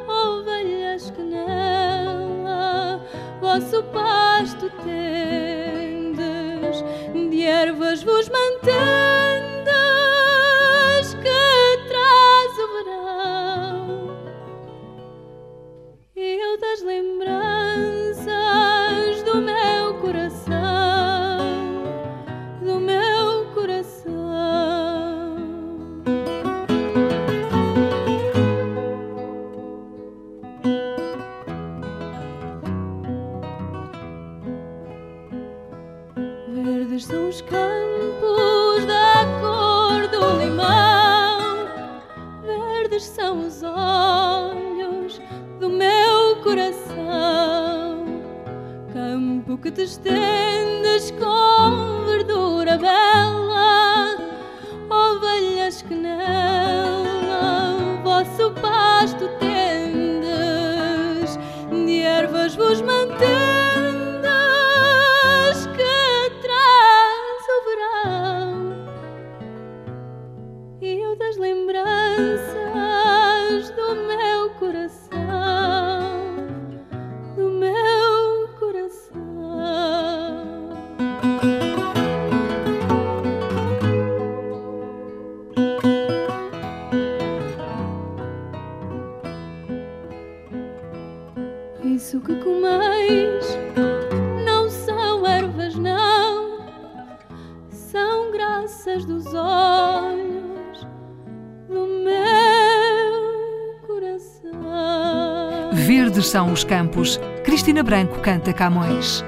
ovelhas 0.07 1.11
que 1.11 1.21
nela 1.21 3.01
vosso 3.41 3.83
pasto 3.85 4.69
tendes, 4.83 6.83
de 7.35 7.43
ervas 7.43 8.03
vos 8.03 8.29
mantendes. 8.29 8.64
São 106.35 106.51
os 106.51 106.63
campos. 106.63 107.17
Cristina 107.43 107.83
Branco 107.83 108.19
canta 108.21 108.51
Camões. 108.51 109.23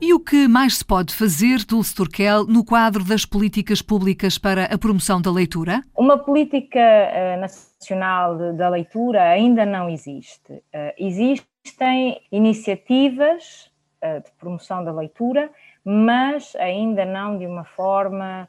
E 0.00 0.12
o 0.12 0.20
que 0.20 0.48
mais 0.48 0.78
se 0.78 0.84
pode 0.84 1.14
fazer, 1.14 1.64
Dulce 1.64 1.94
Turquel, 1.94 2.44
no 2.44 2.64
quadro 2.64 3.04
das 3.04 3.24
políticas 3.24 3.80
públicas 3.80 4.36
para 4.36 4.64
a 4.64 4.76
promoção 4.76 5.22
da 5.22 5.30
leitura? 5.30 5.82
Uma 5.96 6.18
política 6.18 6.78
uh, 6.78 7.40
nacional 7.40 8.52
da 8.54 8.68
leitura 8.68 9.22
ainda 9.22 9.64
não 9.64 9.88
existe. 9.88 10.52
Uh, 10.52 10.92
existem 10.98 12.20
iniciativas 12.30 13.70
uh, 14.02 14.22
de 14.22 14.30
promoção 14.32 14.84
da 14.84 14.92
leitura, 14.92 15.50
mas 15.84 16.54
ainda 16.56 17.04
não 17.04 17.38
de 17.38 17.46
uma 17.46 17.64
forma, 17.64 18.48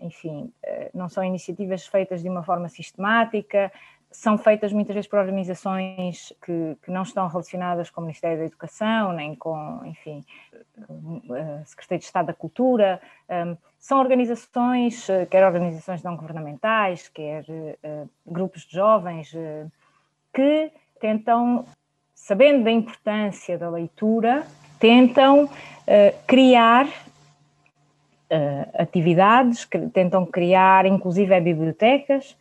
enfim, 0.00 0.50
não 0.94 1.10
são 1.10 1.22
iniciativas 1.22 1.86
feitas 1.86 2.22
de 2.22 2.28
uma 2.30 2.42
forma 2.42 2.70
sistemática, 2.70 3.70
são 4.10 4.36
feitas 4.36 4.72
muitas 4.72 4.94
vezes 4.94 5.08
por 5.08 5.20
organizações 5.20 6.32
que, 6.44 6.76
que, 6.82 6.90
não 6.90 7.02
estão 7.02 7.28
relacionadas 7.28 7.90
com 7.90 8.00
o 8.00 8.04
Ministério 8.04 8.38
da 8.38 8.44
Educação, 8.44 9.12
nem 9.12 9.36
com, 9.36 9.80
enfim, 9.84 10.24
a 10.80 11.64
Secretaria 11.64 11.98
de 11.98 12.04
Estado 12.04 12.26
da 12.26 12.34
Cultura. 12.34 13.00
São 13.78 14.00
organizações, 14.00 15.06
quer 15.30 15.46
organizações 15.46 16.02
não 16.02 16.16
governamentais, 16.16 17.08
quer 17.08 17.44
grupos 18.26 18.62
de 18.62 18.74
jovens, 18.74 19.32
que 20.34 20.72
tentam, 21.00 21.64
sabendo 22.12 22.64
da 22.64 22.70
importância 22.70 23.56
da 23.56 23.70
leitura, 23.70 24.44
tentam 24.80 25.48
criar 26.26 26.88
atividades, 28.74 29.68
tentam 29.92 30.26
criar 30.26 30.84
inclusive 30.84 31.40
bibliotecas, 31.40 32.36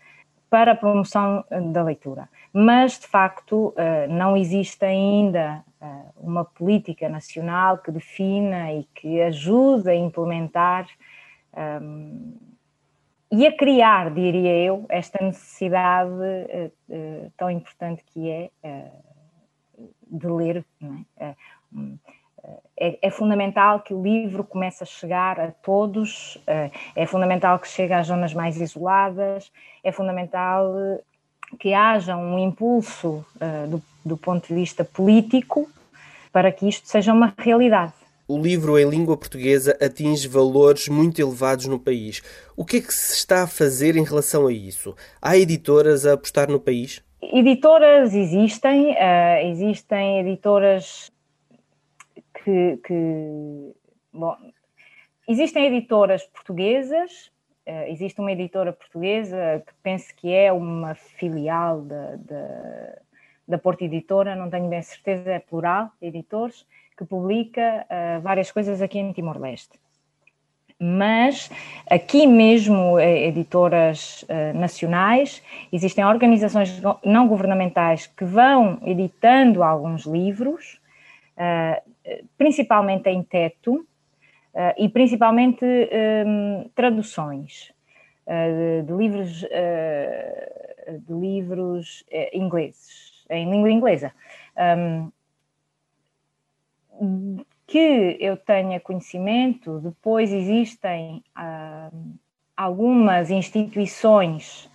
para 0.49 0.71
a 0.71 0.75
promoção 0.75 1.43
eh, 1.49 1.61
da 1.61 1.83
leitura. 1.83 2.29
Mas, 2.51 2.99
de 2.99 3.07
facto, 3.07 3.73
eh, 3.77 4.07
não 4.07 4.35
existe 4.35 4.83
ainda 4.83 5.63
eh, 5.81 5.85
uma 6.17 6.43
política 6.43 7.07
nacional 7.07 7.77
que 7.77 7.91
defina 7.91 8.73
e 8.73 8.83
que 8.95 9.21
ajude 9.21 9.89
a 9.89 9.95
implementar 9.95 10.87
um, 11.81 12.37
e 13.31 13.45
a 13.45 13.55
criar, 13.55 14.11
diria 14.11 14.55
eu, 14.57 14.85
esta 14.89 15.23
necessidade 15.23 16.11
uh, 16.11 16.71
uh, 16.89 17.31
tão 17.37 17.49
importante 17.51 18.03
que 18.05 18.27
é 18.27 18.49
uh, 18.63 19.89
de 20.07 20.27
ler. 20.27 20.65
É? 21.17 21.35
É, 22.79 22.97
é, 23.01 23.11
fundamental 23.11 23.81
que 23.81 23.93
o 23.93 24.01
livro 24.01 24.43
comece 24.43 24.83
a 24.83 24.85
chegar 24.85 25.39
a 25.39 25.51
todos, 25.51 26.37
é 26.95 27.05
fundamental 27.05 27.59
que 27.59 27.67
chegue 27.67 27.93
às 27.93 28.07
zonas 28.07 28.33
mais 28.33 28.59
isoladas, 28.59 29.51
é 29.83 29.91
fundamental 29.91 30.73
que 31.59 31.73
haja 31.73 32.15
um 32.15 32.39
impulso 32.39 33.25
do, 33.67 33.81
do 34.05 34.15
ponto 34.15 34.47
de 34.47 34.53
vista 34.53 34.85
político 34.85 35.69
para 36.31 36.51
que 36.51 36.67
isto 36.67 36.87
seja 36.87 37.11
uma 37.11 37.33
realidade. 37.37 37.93
O 38.27 38.37
livro 38.37 38.77
em 38.77 38.87
língua 38.87 39.17
portuguesa 39.17 39.75
atinge 39.81 40.27
valores 40.27 40.87
muito 40.87 41.19
elevados 41.19 41.65
no 41.65 41.79
país. 41.79 42.21
O 42.55 42.63
que 42.63 42.77
é 42.77 42.81
que 42.81 42.93
se 42.93 43.15
está 43.15 43.41
a 43.41 43.47
fazer 43.47 43.95
em 43.95 44.03
relação 44.03 44.45
a 44.45 44.53
isso? 44.53 44.95
Há 45.19 45.35
editoras 45.35 46.05
a 46.05 46.13
apostar 46.13 46.47
no 46.47 46.59
país? 46.59 47.01
Editoras 47.21 48.13
existem, 48.13 48.95
existem 49.49 50.19
editoras 50.19 51.11
que, 52.49 52.77
que, 52.87 53.73
Bom, 54.11 54.35
existem 55.27 55.67
editoras 55.67 56.23
portuguesas, 56.25 57.31
uh, 57.67 57.87
existe 57.87 58.19
uma 58.19 58.31
editora 58.31 58.73
portuguesa 58.73 59.63
que 59.65 59.73
penso 59.83 60.13
que 60.15 60.33
é 60.33 60.51
uma 60.51 60.95
filial 60.95 61.81
da, 61.81 62.15
da, 62.15 62.97
da 63.47 63.57
Porta 63.59 63.83
Editora, 63.83 64.35
não 64.35 64.49
tenho 64.49 64.67
bem 64.67 64.81
certeza, 64.81 65.31
é 65.31 65.39
plural, 65.39 65.91
editores 66.01 66.65
que 66.97 67.05
publica 67.05 67.85
uh, 67.85 68.21
várias 68.21 68.51
coisas 68.51 68.81
aqui 68.81 68.97
em 68.97 69.13
Timor-Leste. 69.13 69.79
Mas 70.81 71.51
aqui 71.89 72.25
mesmo, 72.25 72.97
eh, 72.97 73.27
editoras 73.27 74.23
uh, 74.23 74.57
nacionais, 74.57 75.43
existem 75.73 76.05
organizações 76.05 76.81
não 77.03 77.27
governamentais 77.27 78.07
que 78.07 78.23
vão 78.23 78.79
editando 78.85 79.61
alguns 79.61 80.05
livros, 80.05 80.78
principalmente 82.37 83.09
em 83.09 83.23
teto, 83.23 83.85
e 84.77 84.89
principalmente 84.89 85.63
um, 85.63 86.69
traduções 86.75 87.71
de, 88.27 88.83
de, 88.85 88.93
livros, 88.93 89.45
de 91.07 91.13
livros 91.13 92.03
ingleses, 92.33 93.25
em 93.29 93.49
língua 93.49 93.71
inglesa. 93.71 94.13
Um, 94.57 95.11
que 97.69 98.17
eu 98.19 98.35
tenha 98.35 98.79
conhecimento, 98.79 99.79
depois 99.79 100.33
existem 100.33 101.23
ah, 101.35 101.91
algumas 102.57 103.29
instituições 103.29 104.68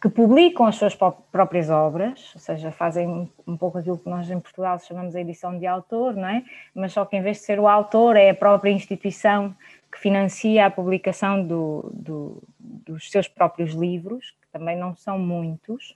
que 0.00 0.08
publicam 0.08 0.64
as 0.64 0.76
suas 0.76 0.96
próprias 1.30 1.68
obras, 1.68 2.32
ou 2.34 2.40
seja, 2.40 2.72
fazem 2.72 3.30
um 3.46 3.56
pouco 3.56 3.76
aquilo 3.76 3.98
que 3.98 4.08
nós 4.08 4.30
em 4.30 4.40
Portugal 4.40 4.78
chamamos 4.78 5.12
de 5.12 5.20
edição 5.20 5.58
de 5.58 5.66
autor, 5.66 6.16
não 6.16 6.26
é? 6.26 6.42
Mas 6.74 6.94
só 6.94 7.04
que 7.04 7.16
em 7.16 7.22
vez 7.22 7.36
de 7.36 7.42
ser 7.44 7.60
o 7.60 7.68
autor, 7.68 8.16
é 8.16 8.30
a 8.30 8.34
própria 8.34 8.70
instituição 8.70 9.54
que 9.92 9.98
financia 9.98 10.64
a 10.64 10.70
publicação 10.70 11.46
do, 11.46 11.90
do, 11.92 12.42
dos 12.58 13.10
seus 13.10 13.28
próprios 13.28 13.74
livros, 13.74 14.30
que 14.40 14.48
também 14.50 14.76
não 14.76 14.94
são 14.94 15.18
muitos, 15.18 15.94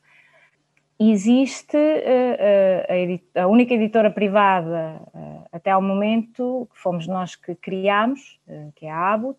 existe 1.00 1.76
uh, 1.76 3.38
a, 3.38 3.42
a, 3.42 3.46
única 3.46 3.72
editora 3.72 4.10
privada 4.10 5.00
uh, 5.14 5.46
até 5.50 5.70
ao 5.70 5.80
momento, 5.80 6.68
que 6.74 6.78
fomos 6.78 7.06
nós 7.06 7.36
que 7.36 7.54
criámos, 7.54 8.38
que 8.76 8.84
é 8.84 8.90
a 8.90 9.14
Abut, 9.14 9.38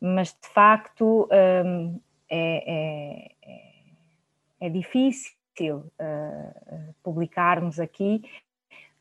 mas 0.00 0.28
de 0.28 0.48
facto 0.48 1.28
é, 1.30 1.62
é, 2.30 3.30
é, 4.60 4.68
difícil 4.68 5.32
publicarmos 7.02 7.80
aqui, 7.80 8.22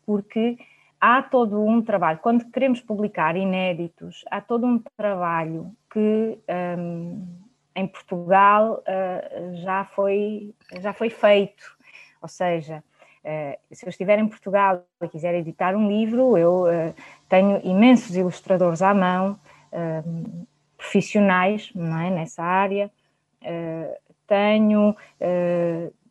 porque 0.06 0.58
há 1.00 1.22
todo 1.22 1.64
um 1.64 1.82
trabalho, 1.82 2.20
quando 2.20 2.50
queremos 2.52 2.82
publicar 2.82 3.36
inéditos, 3.36 4.24
há 4.30 4.42
todo 4.42 4.66
um 4.66 4.82
trabalho 4.98 5.72
que 5.92 6.40
um, 6.80 7.28
em 7.76 7.88
Portugal 7.88 8.84
uh, 8.84 9.56
já, 9.58 9.86
foi, 9.86 10.54
já 10.82 10.94
foi 10.94 11.10
feito. 11.10 11.64
Ou 12.22 12.28
seja, 12.28 12.84
uh, 13.24 13.76
se 13.76 13.86
eu 13.86 13.90
estiver 13.90 14.18
em 14.18 14.28
Portugal 14.28 14.84
e 15.02 15.08
quiser 15.08 15.36
editar 15.36 15.76
um 15.76 15.88
livro, 15.88 16.38
eu 16.38 16.64
uh, 16.64 16.96
tenho 17.30 17.62
imensos 17.64 18.16
ilustradores 18.16 18.82
à 18.82 18.94
mão, 18.94 19.40
profissionais 20.78 21.70
não 21.76 22.00
é, 22.00 22.10
nessa 22.10 22.42
área, 22.42 22.90
tenho 24.28 24.96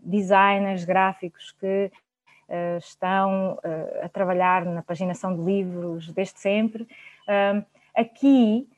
designers 0.01 0.85
gráficos 0.85 1.53
que 1.53 1.91
estão 2.79 3.59
a 4.03 4.09
trabalhar 4.09 4.65
na 4.65 4.83
paginação 4.83 5.37
de 5.37 5.43
livros 5.43 6.11
desde 6.13 6.39
sempre. 6.39 6.89
aqui 7.95 8.69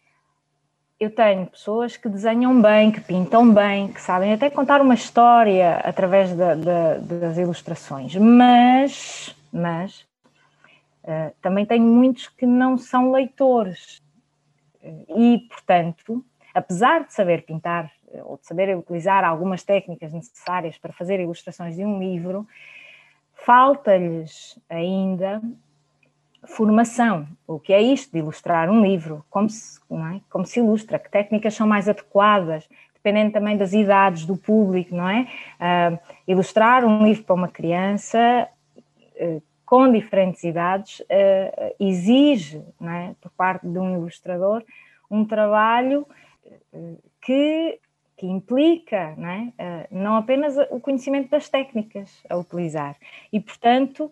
eu 0.98 1.10
tenho 1.10 1.46
pessoas 1.46 1.96
que 1.96 2.08
desenham 2.08 2.60
bem, 2.60 2.90
que 2.90 3.00
pintam 3.00 3.52
bem, 3.52 3.92
que 3.92 4.00
sabem 4.00 4.32
até 4.32 4.50
contar 4.50 4.80
uma 4.80 4.94
história 4.94 5.76
através 5.84 6.34
da, 6.34 6.54
da, 6.56 6.98
das 6.98 7.38
ilustrações, 7.38 8.16
mas, 8.16 9.34
mas 9.52 10.00
uh, 11.04 11.32
também 11.40 11.64
tenho 11.64 11.84
muitos 11.84 12.26
que 12.26 12.44
não 12.44 12.76
são 12.76 13.12
leitores 13.12 14.02
e, 14.82 15.38
portanto, 15.48 16.24
apesar 16.52 17.04
de 17.04 17.14
saber 17.14 17.42
pintar 17.42 17.92
ou 18.24 18.38
de 18.38 18.46
saber 18.46 18.76
utilizar 18.76 19.24
algumas 19.24 19.62
técnicas 19.62 20.12
necessárias 20.12 20.78
para 20.78 20.92
fazer 20.92 21.20
ilustrações 21.20 21.76
de 21.76 21.84
um 21.84 21.98
livro, 21.98 22.46
falta-lhes 23.34 24.58
ainda 24.68 25.42
formação. 26.46 27.26
O 27.46 27.58
que 27.58 27.72
é 27.72 27.80
isto 27.80 28.12
de 28.12 28.18
ilustrar 28.18 28.70
um 28.70 28.82
livro? 28.82 29.24
Como 29.30 29.48
se, 29.48 29.78
é? 29.80 30.20
Como 30.30 30.46
se 30.46 30.60
ilustra? 30.60 30.98
Que 30.98 31.10
técnicas 31.10 31.54
são 31.54 31.66
mais 31.66 31.88
adequadas? 31.88 32.68
Dependendo 32.94 33.32
também 33.32 33.56
das 33.56 33.72
idades 33.72 34.24
do 34.24 34.36
público, 34.36 34.94
não 34.94 35.08
é? 35.08 35.28
Uh, 35.60 35.98
ilustrar 36.26 36.84
um 36.84 37.04
livro 37.04 37.24
para 37.24 37.34
uma 37.34 37.48
criança 37.48 38.48
uh, 39.20 39.42
com 39.64 39.90
diferentes 39.92 40.42
idades 40.44 41.00
uh, 41.00 41.74
exige, 41.78 42.62
é? 42.82 43.14
por 43.20 43.30
parte 43.32 43.66
de 43.66 43.78
um 43.78 43.94
ilustrador, 43.94 44.64
um 45.10 45.24
trabalho 45.24 46.06
que, 47.20 47.78
que 48.18 48.26
implica 48.26 49.14
não, 49.16 49.28
é? 49.28 49.86
não 49.90 50.16
apenas 50.16 50.56
o 50.70 50.80
conhecimento 50.80 51.30
das 51.30 51.48
técnicas 51.48 52.10
a 52.28 52.36
utilizar. 52.36 52.96
E, 53.32 53.38
portanto, 53.38 54.10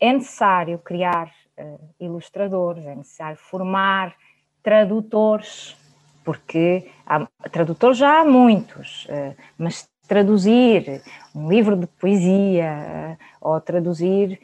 é 0.00 0.12
necessário 0.12 0.78
criar 0.78 1.30
uh, 1.58 1.78
ilustradores, 2.00 2.84
é 2.86 2.94
necessário 2.94 3.36
formar 3.36 4.14
tradutores, 4.62 5.76
porque 6.24 6.90
há, 7.06 7.26
tradutores 7.50 7.98
já 7.98 8.20
há 8.20 8.24
muitos, 8.24 9.04
uh, 9.04 9.36
mas 9.58 9.86
traduzir 10.08 11.02
um 11.34 11.48
livro 11.48 11.76
de 11.76 11.86
poesia 11.86 13.18
ou 13.40 13.60
traduzir 13.60 14.40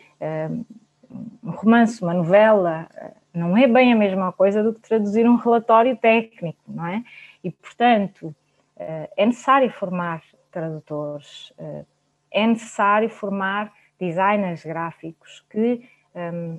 um 1.44 1.50
romance, 1.52 2.02
uma 2.02 2.12
novela, 2.12 2.88
não 3.32 3.56
é 3.56 3.68
bem 3.68 3.92
a 3.92 3.96
mesma 3.96 4.32
coisa 4.32 4.60
do 4.60 4.74
que 4.74 4.80
traduzir 4.80 5.24
um 5.28 5.36
relatório 5.36 5.96
técnico, 5.96 6.60
não 6.66 6.84
é? 6.86 7.04
E, 7.44 7.50
portanto, 7.52 8.34
é 8.76 9.26
necessário 9.26 9.70
formar 9.70 10.22
tradutores, 10.50 11.52
é 12.30 12.46
necessário 12.46 13.08
formar 13.08 13.72
designers 13.98 14.64
gráficos 14.64 15.44
que 15.48 15.88
um, 16.14 16.58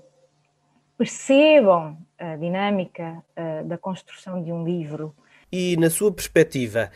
percebam 0.97 1.97
a 2.17 2.35
dinâmica 2.37 3.23
uh, 3.37 3.67
da 3.67 3.77
construção 3.77 4.41
de 4.41 4.51
um 4.51 4.63
livro. 4.63 5.13
E, 5.51 5.75
na 5.77 5.89
sua 5.89 6.11
perspectiva, 6.11 6.89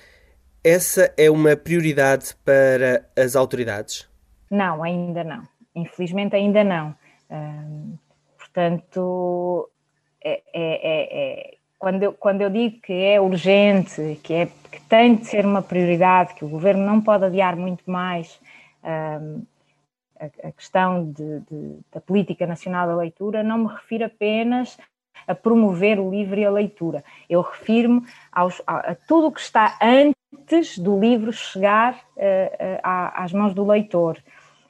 essa 0.63 1.13
é 1.17 1.29
uma 1.29 1.55
prioridade 1.55 2.35
para 2.43 3.05
as 3.17 3.35
autoridades? 3.35 4.09
Não, 4.49 4.83
ainda 4.83 5.23
não. 5.23 5.43
Infelizmente, 5.75 6.35
ainda 6.35 6.63
não. 6.63 6.95
Um, 7.29 7.97
portanto, 8.37 9.69
é, 10.23 10.41
é, 10.53 10.63
é, 10.63 11.51
é, 11.51 11.56
quando, 11.79 12.03
eu, 12.03 12.13
quando 12.13 12.41
eu 12.41 12.49
digo 12.49 12.81
que 12.81 12.93
é 12.93 13.19
urgente, 13.21 14.19
que, 14.23 14.33
é, 14.33 14.45
que 14.71 14.81
tem 14.81 15.15
de 15.15 15.25
ser 15.25 15.45
uma 15.45 15.61
prioridade, 15.61 16.33
que 16.33 16.45
o 16.45 16.49
governo 16.49 16.85
não 16.85 17.01
pode 17.01 17.25
adiar 17.25 17.55
muito 17.55 17.89
mais. 17.89 18.39
Um, 18.83 19.43
a, 20.19 20.51
questão 20.51 21.11
de, 21.11 21.39
de, 21.41 21.79
da 21.91 22.01
política 22.01 22.47
nacional 22.47 22.87
da 22.87 22.95
leitura, 22.95 23.43
não 23.43 23.59
me 23.59 23.67
refiro 23.67 24.05
apenas 24.05 24.77
a 25.27 25.35
promover 25.35 25.99
o 25.99 26.09
livro 26.09 26.39
e 26.39 26.45
a 26.45 26.51
leitura. 26.51 27.03
Eu 27.29 27.41
refiro-me 27.41 28.03
a, 28.31 28.47
a, 28.65 28.95
tudo 29.07 29.27
o 29.27 29.31
que 29.31 29.41
está 29.41 29.77
antes 29.81 30.77
do 30.77 30.99
livro 30.99 31.31
chegar 31.31 31.95
uh, 32.15 32.19
uh, 32.19 32.79
às 33.13 33.33
mãos 33.33 33.53
do 33.53 33.65
leitor, 33.65 34.17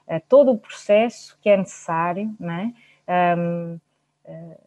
a 0.08 0.20
todo 0.20 0.52
o 0.52 0.58
processo 0.58 1.38
que 1.42 1.50
é 1.50 1.58
necessário, 1.58 2.34
não 2.40 2.54
é? 2.54 2.74
Um, 3.38 3.80
uh, 4.26 4.58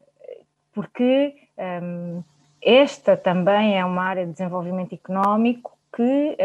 porque 0.73 1.35
um, 1.83 2.23
esta 2.63 3.17
também 3.17 3.79
é 3.79 3.85
uma 3.85 4.03
área 4.03 4.27
de 4.27 4.33
desenvolvimento 4.33 4.95
económico 4.95 5.77
que 5.95 6.37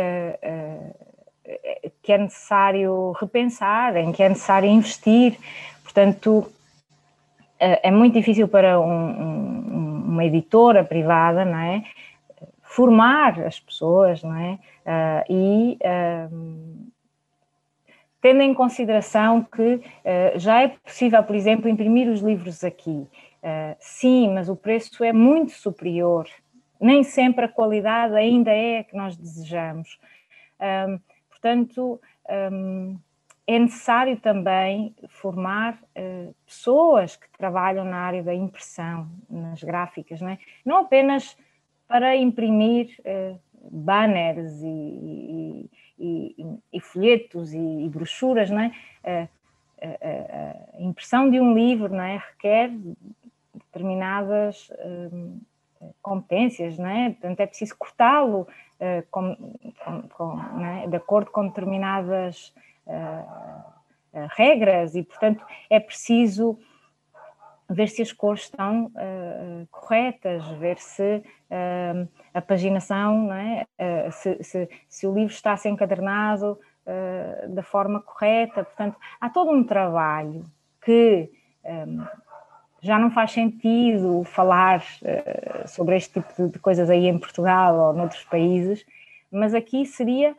que 2.02 2.12
é 2.12 2.18
necessário 2.18 3.12
repensar, 3.12 3.96
em 3.98 4.12
que 4.12 4.24
é 4.24 4.30
necessário 4.30 4.68
investir. 4.68 5.38
Portanto, 5.84 6.52
é 7.60 7.92
muito 7.92 8.14
difícil 8.14 8.48
para 8.48 8.80
um, 8.80 8.86
um, 8.86 10.04
uma 10.08 10.26
editora 10.26 10.84
privada, 10.84 11.46
não 11.46 11.60
é? 11.60 11.84
Formar 12.64 13.40
as 13.42 13.60
pessoas, 13.60 14.24
não 14.24 14.36
é? 14.36 14.60
Uh, 14.86 15.34
e 15.34 15.78
uh, 15.82 16.86
tendo 18.22 18.42
em 18.42 18.54
consideração 18.54 19.44
que 19.44 19.76
uh, 19.76 19.82
já 20.38 20.62
é 20.62 20.68
possível, 20.68 21.24
por 21.24 21.36
exemplo, 21.36 21.70
imprimir 21.70 22.08
os 22.10 22.22
livros 22.22 22.64
aqui. 22.64 23.08
Sim, 23.80 24.34
mas 24.34 24.50
o 24.50 24.56
preço 24.56 25.04
é 25.04 25.14
muito 25.14 25.52
superior. 25.52 26.28
Nem 26.80 27.04
sempre 27.04 27.46
a 27.46 27.50
qualidade 27.50 28.16
ainda 28.16 28.52
é 28.52 28.80
a 28.80 28.84
que 28.84 28.96
nós 28.96 29.16
desejamos. 29.16 30.00
portanto, 31.30 32.00
um, 32.52 32.98
é 33.48 33.60
necessário 33.60 34.18
também 34.18 34.96
formar 35.08 35.80
uh, 35.96 36.36
pessoas 36.46 37.16
que 37.16 37.30
trabalham 37.38 37.86
na 37.86 37.98
área 37.98 38.24
da 38.24 38.34
impressão, 38.34 39.08
nas 39.30 39.64
gráficas, 39.64 40.20
não, 40.20 40.30
é? 40.30 40.40
não 40.66 40.78
apenas 40.80 41.38
para 41.88 42.16
imprimir 42.16 42.98
uh, 43.02 43.40
banners 43.70 44.62
e, 44.64 44.68
e, 44.68 45.70
e, 46.00 46.60
e 46.74 46.80
folhetos 46.80 47.54
e, 47.54 47.88
brochuras, 47.90 48.50
não 48.50 48.62
é? 48.62 48.72
Uh, 49.04 49.30
a 49.82 50.82
impressão 50.82 51.30
de 51.30 51.40
um 51.40 51.54
livro 51.54 51.90
não 51.90 52.02
é? 52.02 52.18
requer 52.18 52.72
determinadas 53.76 54.72
competências, 56.02 56.78
não 56.78 56.88
é? 56.88 57.10
Portanto, 57.10 57.40
é 57.42 57.46
preciso 57.46 57.76
cortá-lo 57.78 58.48
com, 59.12 59.36
com, 59.84 60.02
com, 60.10 60.66
é? 60.66 60.88
de 60.88 60.96
acordo 60.96 61.30
com 61.32 61.48
determinadas 61.48 62.54
uh, 62.88 64.28
regras 64.36 64.96
e, 64.96 65.04
portanto, 65.04 65.46
é 65.70 65.80
preciso 65.80 66.58
ver 67.70 67.88
se 67.90 68.02
as 68.02 68.12
cores 68.12 68.44
estão 68.44 68.86
uh, 68.86 69.68
corretas, 69.72 70.48
ver 70.52 70.78
se 70.78 71.18
uh, 71.50 72.08
a 72.34 72.42
paginação, 72.42 73.34
é? 73.34 73.66
uh, 73.80 74.12
se, 74.12 74.44
se, 74.44 74.70
se, 74.88 75.08
o 75.08 75.14
livro 75.14 75.34
está 75.34 75.54
a 75.54 75.58
ser 75.58 75.70
encadernado 75.70 76.60
da 77.50 77.64
forma 77.64 78.00
correta. 78.00 78.64
Portanto, 78.64 78.96
há 79.20 79.28
todo 79.28 79.50
um 79.50 79.64
trabalho 79.64 80.44
que 80.84 81.32
um, 81.64 82.06
já 82.86 83.00
não 83.00 83.10
faz 83.10 83.32
sentido 83.32 84.24
falar 84.24 84.84
sobre 85.66 85.98
este 85.98 86.22
tipo 86.22 86.50
de 86.50 86.60
coisas 86.60 86.90
aí 86.90 87.08
em 87.08 87.18
Portugal 87.18 87.76
ou 87.76 87.94
noutros 87.94 88.24
países, 88.26 88.86
mas 89.32 89.54
aqui 89.54 89.86
seria 89.86 90.36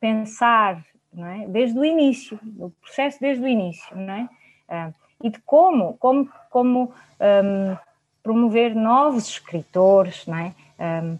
pensar 0.00 0.82
é? 1.18 1.46
desde 1.46 1.78
o 1.78 1.84
início, 1.84 2.38
o 2.58 2.70
processo 2.70 3.20
desde 3.20 3.44
o 3.44 3.48
início, 3.48 3.96
é? 3.98 4.28
Uh, 4.68 4.94
e 5.22 5.30
de 5.30 5.38
como, 5.40 5.94
como, 5.98 6.28
como 6.50 6.92
um, 7.20 7.76
promover 8.22 8.74
novos 8.74 9.28
escritores, 9.28 10.26
é? 10.28 10.52
Um, 11.02 11.18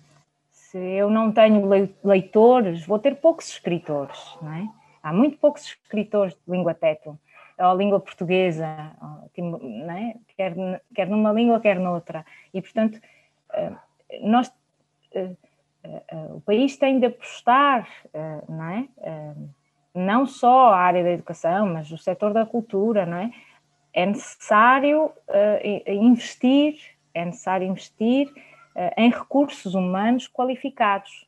se 0.50 0.78
eu 0.78 1.10
não 1.10 1.30
tenho 1.30 1.68
leitores, 2.02 2.86
vou 2.86 2.98
ter 2.98 3.16
poucos 3.16 3.48
escritores, 3.48 4.18
é? 4.42 4.66
Há 5.02 5.12
muito 5.12 5.36
poucos 5.36 5.64
escritores 5.64 6.34
de 6.34 6.50
língua 6.50 6.74
tétula, 6.74 7.18
ou 7.68 7.76
língua 7.76 8.00
portuguesa, 8.00 8.66
não 9.36 9.92
é? 9.92 10.14
quer, 10.36 10.54
quer 10.94 11.08
numa 11.08 11.32
língua, 11.32 11.60
quer 11.60 11.78
noutra. 11.78 12.24
E, 12.52 12.60
portanto, 12.60 13.00
uh, 13.54 13.76
nós... 14.22 14.52
Uh, 15.14 15.36
uh, 15.84 16.36
o 16.36 16.40
país 16.40 16.76
tem 16.76 16.98
de 16.98 17.06
apostar, 17.06 17.88
não 18.48 18.70
é? 18.70 18.88
não 19.94 20.26
só 20.26 20.72
a 20.72 20.78
área 20.78 21.02
da 21.02 21.10
educação, 21.10 21.66
mas 21.66 21.90
o 21.90 21.98
setor 21.98 22.32
da 22.32 22.46
cultura, 22.46 23.04
não 23.04 23.18
é? 23.18 23.30
É 23.92 24.06
necessário 24.06 25.12
investir, 25.86 26.78
é 27.12 27.24
necessário 27.26 27.66
investir 27.66 28.32
em 28.96 29.10
recursos 29.10 29.74
humanos 29.74 30.26
qualificados. 30.28 31.26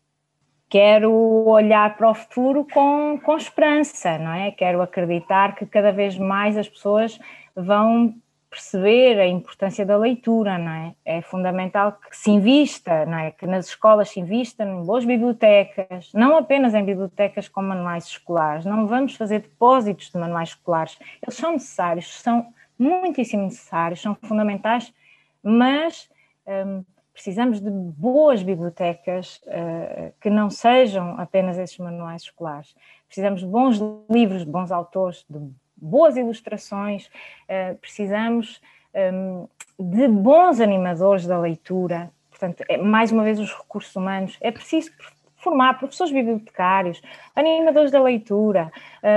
Quero 0.68 1.12
olhar 1.12 1.96
para 1.96 2.10
o 2.10 2.14
futuro 2.14 2.66
com, 2.72 3.18
com 3.22 3.36
esperança, 3.36 4.18
não 4.18 4.32
é? 4.32 4.50
Quero 4.50 4.82
acreditar 4.82 5.54
que 5.54 5.66
cada 5.66 5.92
vez 5.92 6.18
mais 6.18 6.56
as 6.56 6.68
pessoas 6.68 7.18
vão 7.54 8.14
perceber 8.54 9.18
a 9.18 9.26
importância 9.26 9.84
da 9.84 9.96
leitura, 9.96 10.56
não 10.56 10.70
é? 10.70 10.94
É 11.04 11.20
fundamental 11.20 11.92
que 11.92 12.16
se 12.16 12.30
invista, 12.30 13.04
não 13.04 13.18
é? 13.18 13.32
Que 13.32 13.46
nas 13.46 13.66
escolas 13.66 14.10
se 14.10 14.20
invista 14.20 14.62
em 14.62 14.84
boas 14.84 15.04
bibliotecas, 15.04 16.12
não 16.14 16.36
apenas 16.36 16.72
em 16.72 16.84
bibliotecas 16.84 17.48
com 17.48 17.60
manuais 17.60 18.06
escolares, 18.06 18.64
não 18.64 18.86
vamos 18.86 19.16
fazer 19.16 19.40
depósitos 19.40 20.10
de 20.10 20.18
manuais 20.18 20.50
escolares, 20.50 20.96
eles 21.20 21.34
são 21.34 21.52
necessários, 21.52 22.20
são 22.20 22.46
muitíssimo 22.78 23.42
necessários, 23.42 24.00
são 24.00 24.14
fundamentais, 24.14 24.94
mas 25.42 26.08
hum, 26.46 26.84
precisamos 27.14 27.60
de 27.60 27.70
boas 27.70 28.42
bibliotecas 28.42 29.40
uh, 29.46 30.12
que 30.20 30.28
não 30.28 30.50
sejam 30.50 31.18
apenas 31.18 31.56
esses 31.56 31.78
manuais 31.78 32.22
escolares. 32.22 32.74
Precisamos 33.06 33.40
de 33.40 33.46
bons 33.46 33.80
livros, 34.10 34.44
de 34.44 34.50
bons 34.50 34.72
autores, 34.72 35.24
de 35.30 35.38
boas 35.76 36.16
ilustrações, 36.16 37.06
uh, 37.06 37.76
precisamos 37.80 38.60
um, 38.94 39.48
de 39.78 40.08
bons 40.08 40.60
animadores 40.60 41.26
da 41.26 41.38
leitura, 41.38 42.10
portanto, 42.30 42.64
é, 42.68 42.76
mais 42.76 43.12
uma 43.12 43.22
vez, 43.22 43.38
os 43.38 43.52
recursos 43.52 43.94
humanos. 43.94 44.36
É 44.40 44.50
preciso 44.50 44.90
formar 45.36 45.78
professores 45.78 46.12
bibliotecários, 46.12 47.00
animadores 47.34 47.90
da 47.90 48.02
leitura, 48.02 48.72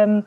um, 0.07 0.23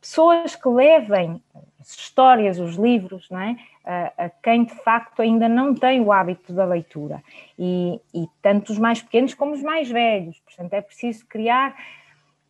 pessoas 0.00 0.54
que 0.54 0.68
levem 0.68 1.42
as 1.90 1.96
histórias, 1.96 2.58
os 2.58 2.76
livros, 2.76 3.28
não 3.30 3.40
é? 3.40 3.56
A, 3.84 4.24
a, 4.24 4.30
quem 4.30 4.64
de 4.64 4.74
facto 4.82 5.20
ainda 5.20 5.48
não 5.48 5.74
tem 5.74 6.00
o 6.00 6.12
hábito 6.12 6.52
da 6.52 6.64
leitura, 6.64 7.22
e, 7.58 8.00
e 8.14 8.26
tanto 8.40 8.70
os 8.70 8.78
mais 8.78 9.02
pequenos 9.02 9.34
como 9.34 9.52
os 9.52 9.62
mais 9.62 9.90
velhos. 9.90 10.38
Portanto, 10.40 10.72
é 10.74 10.80
preciso 10.80 11.26
criar, 11.26 11.74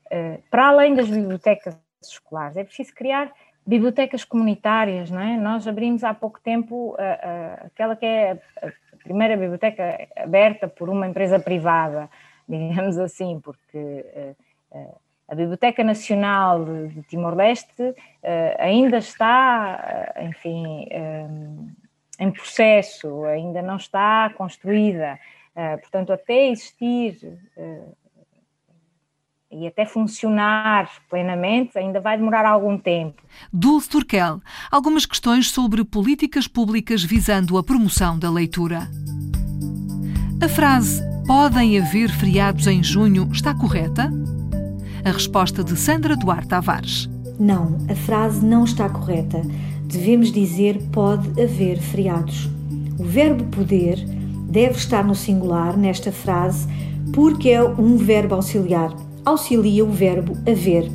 uh, 0.07 0.43
para 0.51 0.69
além 0.69 0.95
das 0.95 1.09
bibliotecas 1.09 1.77
escolares. 2.03 2.57
É 2.57 2.65
preciso 2.65 2.95
criar 2.95 3.33
bibliotecas 3.67 4.25
comunitárias, 4.25 5.11
não 5.11 5.21
é? 5.21 5.37
Nós 5.37 5.67
abrimos 5.67 6.05
há 6.05 6.13
pouco 6.13 6.41
tempo 6.41 6.97
a, 6.99 7.03
a, 7.03 7.55
aquela 7.67 7.97
que 7.97 8.07
é 8.07 8.39
a 8.63 8.97
primeira 9.03 9.37
biblioteca 9.37 10.09
aberta 10.17 10.69
por 10.69 10.89
uma 10.89 11.07
empresa 11.07 11.39
privada, 11.39 12.11
digamos 12.49 12.99
assim, 12.99 13.41
porque 13.41 14.35
a 15.31 15.35
Biblioteca 15.35 15.85
Nacional 15.85 16.65
de 16.65 17.03
Timor-Leste 17.05 17.83
uh, 17.83 17.95
ainda 18.59 18.99
está, 18.99 20.13
enfim, 20.23 20.87
em 22.19 22.31
processo, 22.31 23.25
ainda 23.25 23.63
não 23.63 23.77
está 23.77 24.31
construída. 24.37 25.19
portanto, 25.81 26.13
até 26.13 26.49
existir 26.49 27.17
e 29.51 29.67
até 29.67 29.85
funcionar 29.85 30.89
plenamente 31.09 31.77
ainda 31.77 32.01
vai 32.01 32.17
demorar 32.17 32.47
algum 32.47 32.79
tempo. 32.79 33.21
Dulce 33.53 33.89
Turkel, 33.89 34.41
algumas 34.71 35.05
questões 35.05 35.51
sobre 35.51 35.85
políticas 35.85 36.47
públicas 36.47 37.03
visando 37.03 37.59
a 37.59 37.65
promoção 37.65 38.19
da 38.19 38.31
leitura. 38.31 38.89
A 40.43 40.49
frase 40.49 41.03
podem 41.27 41.79
haver 41.79 42.11
feriados 42.11 42.67
em 42.67 42.83
junho 42.83 43.29
está 43.33 43.55
correta? 43.55 44.11
A 45.05 45.13
resposta 45.13 45.65
de 45.65 45.77
Sandra 45.77 46.17
Duarte 46.17 46.49
Tavares. 46.49 47.09
Não, 47.39 47.79
a 47.89 47.95
frase 47.95 48.45
não 48.45 48.65
está 48.65 48.89
correta. 48.89 49.43
Devemos 49.85 50.31
dizer 50.31 50.79
pode 50.93 51.29
haver 51.41 51.79
feriados. 51.79 52.49
O 52.99 53.05
verbo 53.05 53.45
poder 53.45 53.99
deve 54.49 54.77
estar 54.77 55.05
no 55.05 55.15
singular 55.15 55.77
nesta 55.77 56.13
frase 56.13 56.69
porque 57.13 57.49
é 57.51 57.63
um 57.63 57.97
verbo 57.97 58.35
auxiliar 58.35 58.95
auxilia 59.25 59.85
o 59.85 59.91
verbo 59.91 60.37
haver. 60.49 60.91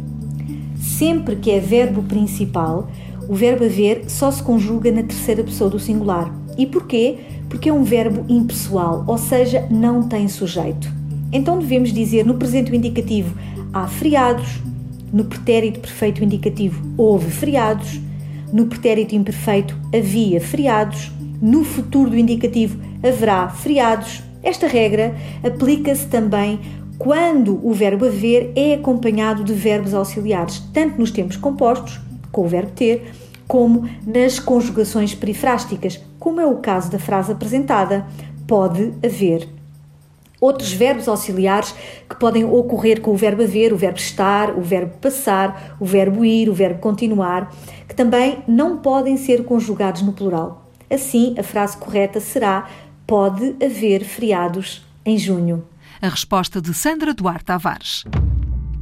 Sempre 0.77 1.35
que 1.35 1.51
é 1.51 1.59
verbo 1.59 2.03
principal, 2.03 2.89
o 3.27 3.33
verbo 3.33 3.65
haver 3.65 4.05
só 4.07 4.29
se 4.31 4.41
conjuga 4.41 4.91
na 4.91 5.03
terceira 5.03 5.43
pessoa 5.43 5.69
do 5.69 5.79
singular. 5.79 6.33
E 6.57 6.65
porquê? 6.65 7.17
Porque 7.49 7.69
é 7.69 7.73
um 7.73 7.83
verbo 7.83 8.25
impessoal, 8.29 9.03
ou 9.07 9.17
seja, 9.17 9.67
não 9.69 10.03
tem 10.03 10.27
sujeito. 10.27 10.91
Então 11.31 11.59
devemos 11.59 11.91
dizer 11.91 12.25
no 12.25 12.35
presente 12.35 12.75
indicativo 12.75 13.35
há 13.75 13.88
feriados, 13.88 14.61
no 15.11 15.25
pretérito 15.25 15.81
perfeito 15.81 16.23
indicativo 16.23 16.81
houve 16.97 17.29
feriados, 17.29 17.99
no 18.53 18.67
pretérito 18.67 19.13
imperfeito 19.13 19.77
havia 19.93 20.39
feriados, 20.39 21.11
no 21.41 21.65
futuro 21.65 22.09
do 22.09 22.17
indicativo 22.17 22.79
haverá 23.03 23.49
feriados. 23.49 24.23
Esta 24.41 24.65
regra 24.65 25.13
aplica-se 25.43 26.07
também 26.07 26.61
quando 26.97 27.59
o 27.67 27.73
verbo 27.73 28.05
haver 28.05 28.53
é 28.55 28.75
acompanhado 28.75 29.43
de 29.43 29.53
verbos 29.53 29.93
auxiliares, 29.93 30.59
tanto 30.73 30.97
nos 30.97 31.11
tempos 31.11 31.35
compostos, 31.35 31.99
com 32.31 32.45
o 32.45 32.47
verbo 32.47 32.71
ter, 32.71 33.11
como 33.45 33.89
nas 34.07 34.39
conjugações 34.39 35.13
perifrásticas, 35.13 35.99
como 36.17 36.39
é 36.39 36.45
o 36.45 36.57
caso 36.57 36.89
da 36.89 36.97
frase 36.97 37.33
apresentada: 37.33 38.07
pode 38.47 38.93
haver. 39.03 39.54
Outros 40.45 40.71
verbos 40.71 41.08
auxiliares 41.08 41.73
que 42.10 42.15
podem 42.15 42.45
ocorrer 42.45 43.01
com 43.01 43.12
o 43.12 43.17
verbo 43.17 43.43
haver, 43.43 43.73
o 43.73 43.77
verbo 43.77 43.97
estar, 43.97 44.58
o 44.58 44.62
verbo 44.62 44.97
passar, 44.97 45.75
o 45.79 45.86
verbo 45.86 46.23
ir, 46.23 46.49
o 46.49 46.53
verbo 46.53 46.79
continuar, 46.79 47.51
que 47.88 47.95
também 47.95 48.43
não 48.47 48.77
podem 48.77 49.17
ser 49.17 49.43
conjugados 49.43 50.01
no 50.01 50.13
plural. 50.13 50.69
Assim, 50.89 51.36
a 51.38 51.43
frase 51.43 51.77
correta 51.77 52.19
será: 52.19 52.67
pode 53.08 53.55
haver 53.63 54.03
feriados 54.03 54.86
em 55.05 55.17
junho. 55.17 55.63
A 56.01 56.10
resposta 56.10 56.62
de 56.62 56.73
Sandra 56.73 57.13
Duarte 57.13 57.45
Tavares. 57.45 58.03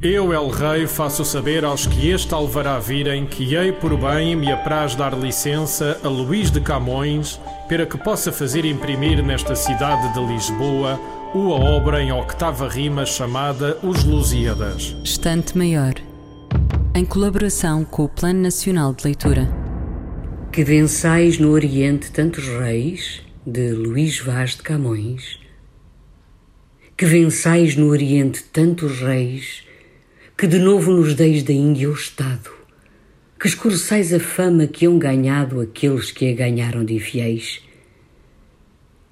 Eu, 0.02 0.34
El 0.34 0.49
Rei, 0.49 0.86
faço 0.86 1.23
saber 1.23 1.63
aos 1.63 1.88
que 1.88 2.10
este 2.10 2.34
alvará 2.34 2.78
virem 2.78 3.26
que 3.26 3.56
hei 3.56 3.71
por 3.71 3.97
bem 3.97 4.36
me 4.36 4.52
apraz 4.52 4.95
dar 4.95 5.17
licença 5.17 5.97
a 6.04 6.10
Luís 6.10 6.52
de 6.52 6.60
Camões 6.60 7.39
para 7.69 7.86
que 7.86 7.97
possa 7.97 8.30
fazer 8.30 8.65
imprimir 8.65 9.23
nesta 9.23 9.56
cidade 9.56 10.13
de 10.13 10.19
Lisboa 10.19 10.99
uma 11.34 11.56
obra 11.56 12.00
em 12.00 12.12
octava 12.12 12.69
rima 12.69 13.08
chamada 13.08 13.80
Os 13.82 14.04
Lusíadas. 14.04 14.96
Estante 15.04 15.58
Maior, 15.58 15.96
em 16.93 17.04
colaboração 17.04 17.84
com 17.84 18.04
o 18.04 18.10
Plano 18.10 18.41
Nacional 18.41 18.93
de 18.93 19.04
Leitura. 19.06 19.50
Que 20.52 20.63
vençais 20.63 21.39
no 21.39 21.50
Oriente 21.50 22.12
tantos 22.12 22.48
reis, 22.48 23.24
de 23.48 23.72
Luís 23.72 24.19
Vaz 24.19 24.52
de 24.52 24.62
Camões. 24.62 25.39
Que 26.96 27.06
vençais 27.06 27.76
no 27.76 27.88
Oriente 27.88 28.43
tantos 28.43 29.00
reis, 29.00 29.63
que 30.38 30.46
de 30.46 30.60
novo 30.60 30.91
nos 30.91 31.15
deis 31.15 31.41
da 31.41 31.52
Índia 31.52 31.89
o 31.89 31.93
Estado. 31.93 32.52
Que 33.39 33.48
escureçais 33.48 34.13
a 34.13 34.19
fama 34.19 34.67
que 34.67 34.86
hão 34.86 35.00
ganhado 35.00 35.60
aqueles 35.60 36.12
que 36.12 36.30
a 36.30 36.36
ganharam 36.36 36.86
de 36.86 37.00
fiéis 37.00 37.63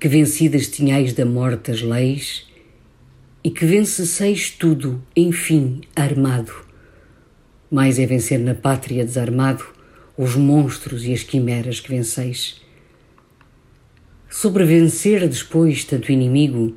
que 0.02 0.08
vencidas 0.08 0.68
tinhais 0.68 1.14
da 1.14 1.24
morte 1.28 1.70
as 1.70 1.84
leis, 1.84 2.48
e 3.44 3.52
que 3.52 3.64
vencesseis 3.64 4.50
tudo, 4.50 5.00
enfim, 5.16 5.82
armado. 5.96 6.52
Mais 7.70 8.00
é 8.00 8.08
vencer 8.08 8.40
na 8.40 8.56
pátria 8.56 9.06
desarmado 9.06 9.64
os 10.18 10.36
monstros 10.36 11.06
e 11.06 11.14
as 11.14 11.22
quimeras 11.22 11.80
que 11.80 11.90
venceis. 11.90 12.60
Sobrevencer 14.28 15.30
depois 15.30 15.86
tanto 15.86 16.12
inimigo, 16.12 16.76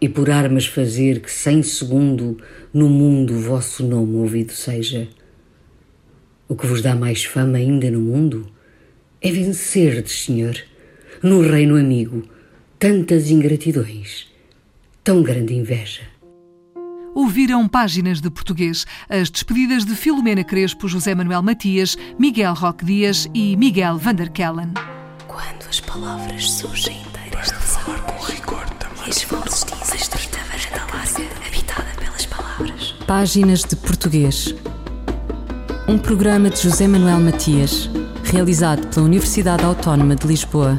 e 0.00 0.08
por 0.08 0.30
armas 0.30 0.66
fazer 0.66 1.18
que 1.18 1.32
sem 1.32 1.64
segundo 1.64 2.38
no 2.72 2.88
mundo 2.88 3.40
vosso 3.40 3.84
nome 3.84 4.18
ouvido 4.18 4.52
seja. 4.52 5.08
O 6.48 6.54
que 6.54 6.68
vos 6.68 6.80
dá 6.80 6.94
mais 6.94 7.24
fama 7.24 7.58
ainda 7.58 7.90
no 7.90 8.00
mundo 8.00 8.46
é 9.20 9.32
vencerdes, 9.32 10.26
Senhor, 10.26 10.56
no 11.20 11.40
reino 11.40 11.76
amigo, 11.76 12.35
tantas 12.78 13.30
ingratidões, 13.30 14.26
tão 15.02 15.22
grande 15.22 15.54
inveja. 15.54 16.02
Ouviram 17.14 17.66
páginas 17.66 18.20
de 18.20 18.28
português 18.28 18.84
as 19.08 19.30
despedidas 19.30 19.86
de 19.86 19.94
Filomena 19.94 20.44
Crespo, 20.44 20.86
José 20.86 21.14
Manuel 21.14 21.42
Matias, 21.42 21.96
Miguel 22.18 22.52
Roque 22.52 22.84
Dias 22.84 23.26
e 23.32 23.56
Miguel 23.56 23.96
Vanderkellen. 23.96 24.74
Quando 25.26 25.66
as 25.68 25.80
palavras 25.80 26.50
surgem 26.50 27.00
inteiras 27.00 27.46
de 27.46 27.54
falar 27.54 28.00
com 28.02 28.22
rigor 28.24 28.68
também. 28.74 29.06
E 29.06 29.10
as 29.10 29.22
vozes 29.22 29.64
dizem 29.64 30.20
varanda 30.50 30.94
larga, 30.94 31.46
habitada 31.46 31.88
pelas 31.98 32.26
palavras. 32.26 32.94
Páginas 33.06 33.64
de 33.64 33.76
português. 33.76 34.54
Um 35.88 35.96
programa 35.96 36.50
de 36.50 36.60
José 36.60 36.86
Manuel 36.86 37.20
Matias, 37.20 37.88
realizado 38.24 38.86
pela 38.88 39.06
Universidade 39.06 39.64
Autónoma 39.64 40.14
de 40.14 40.26
Lisboa 40.26 40.78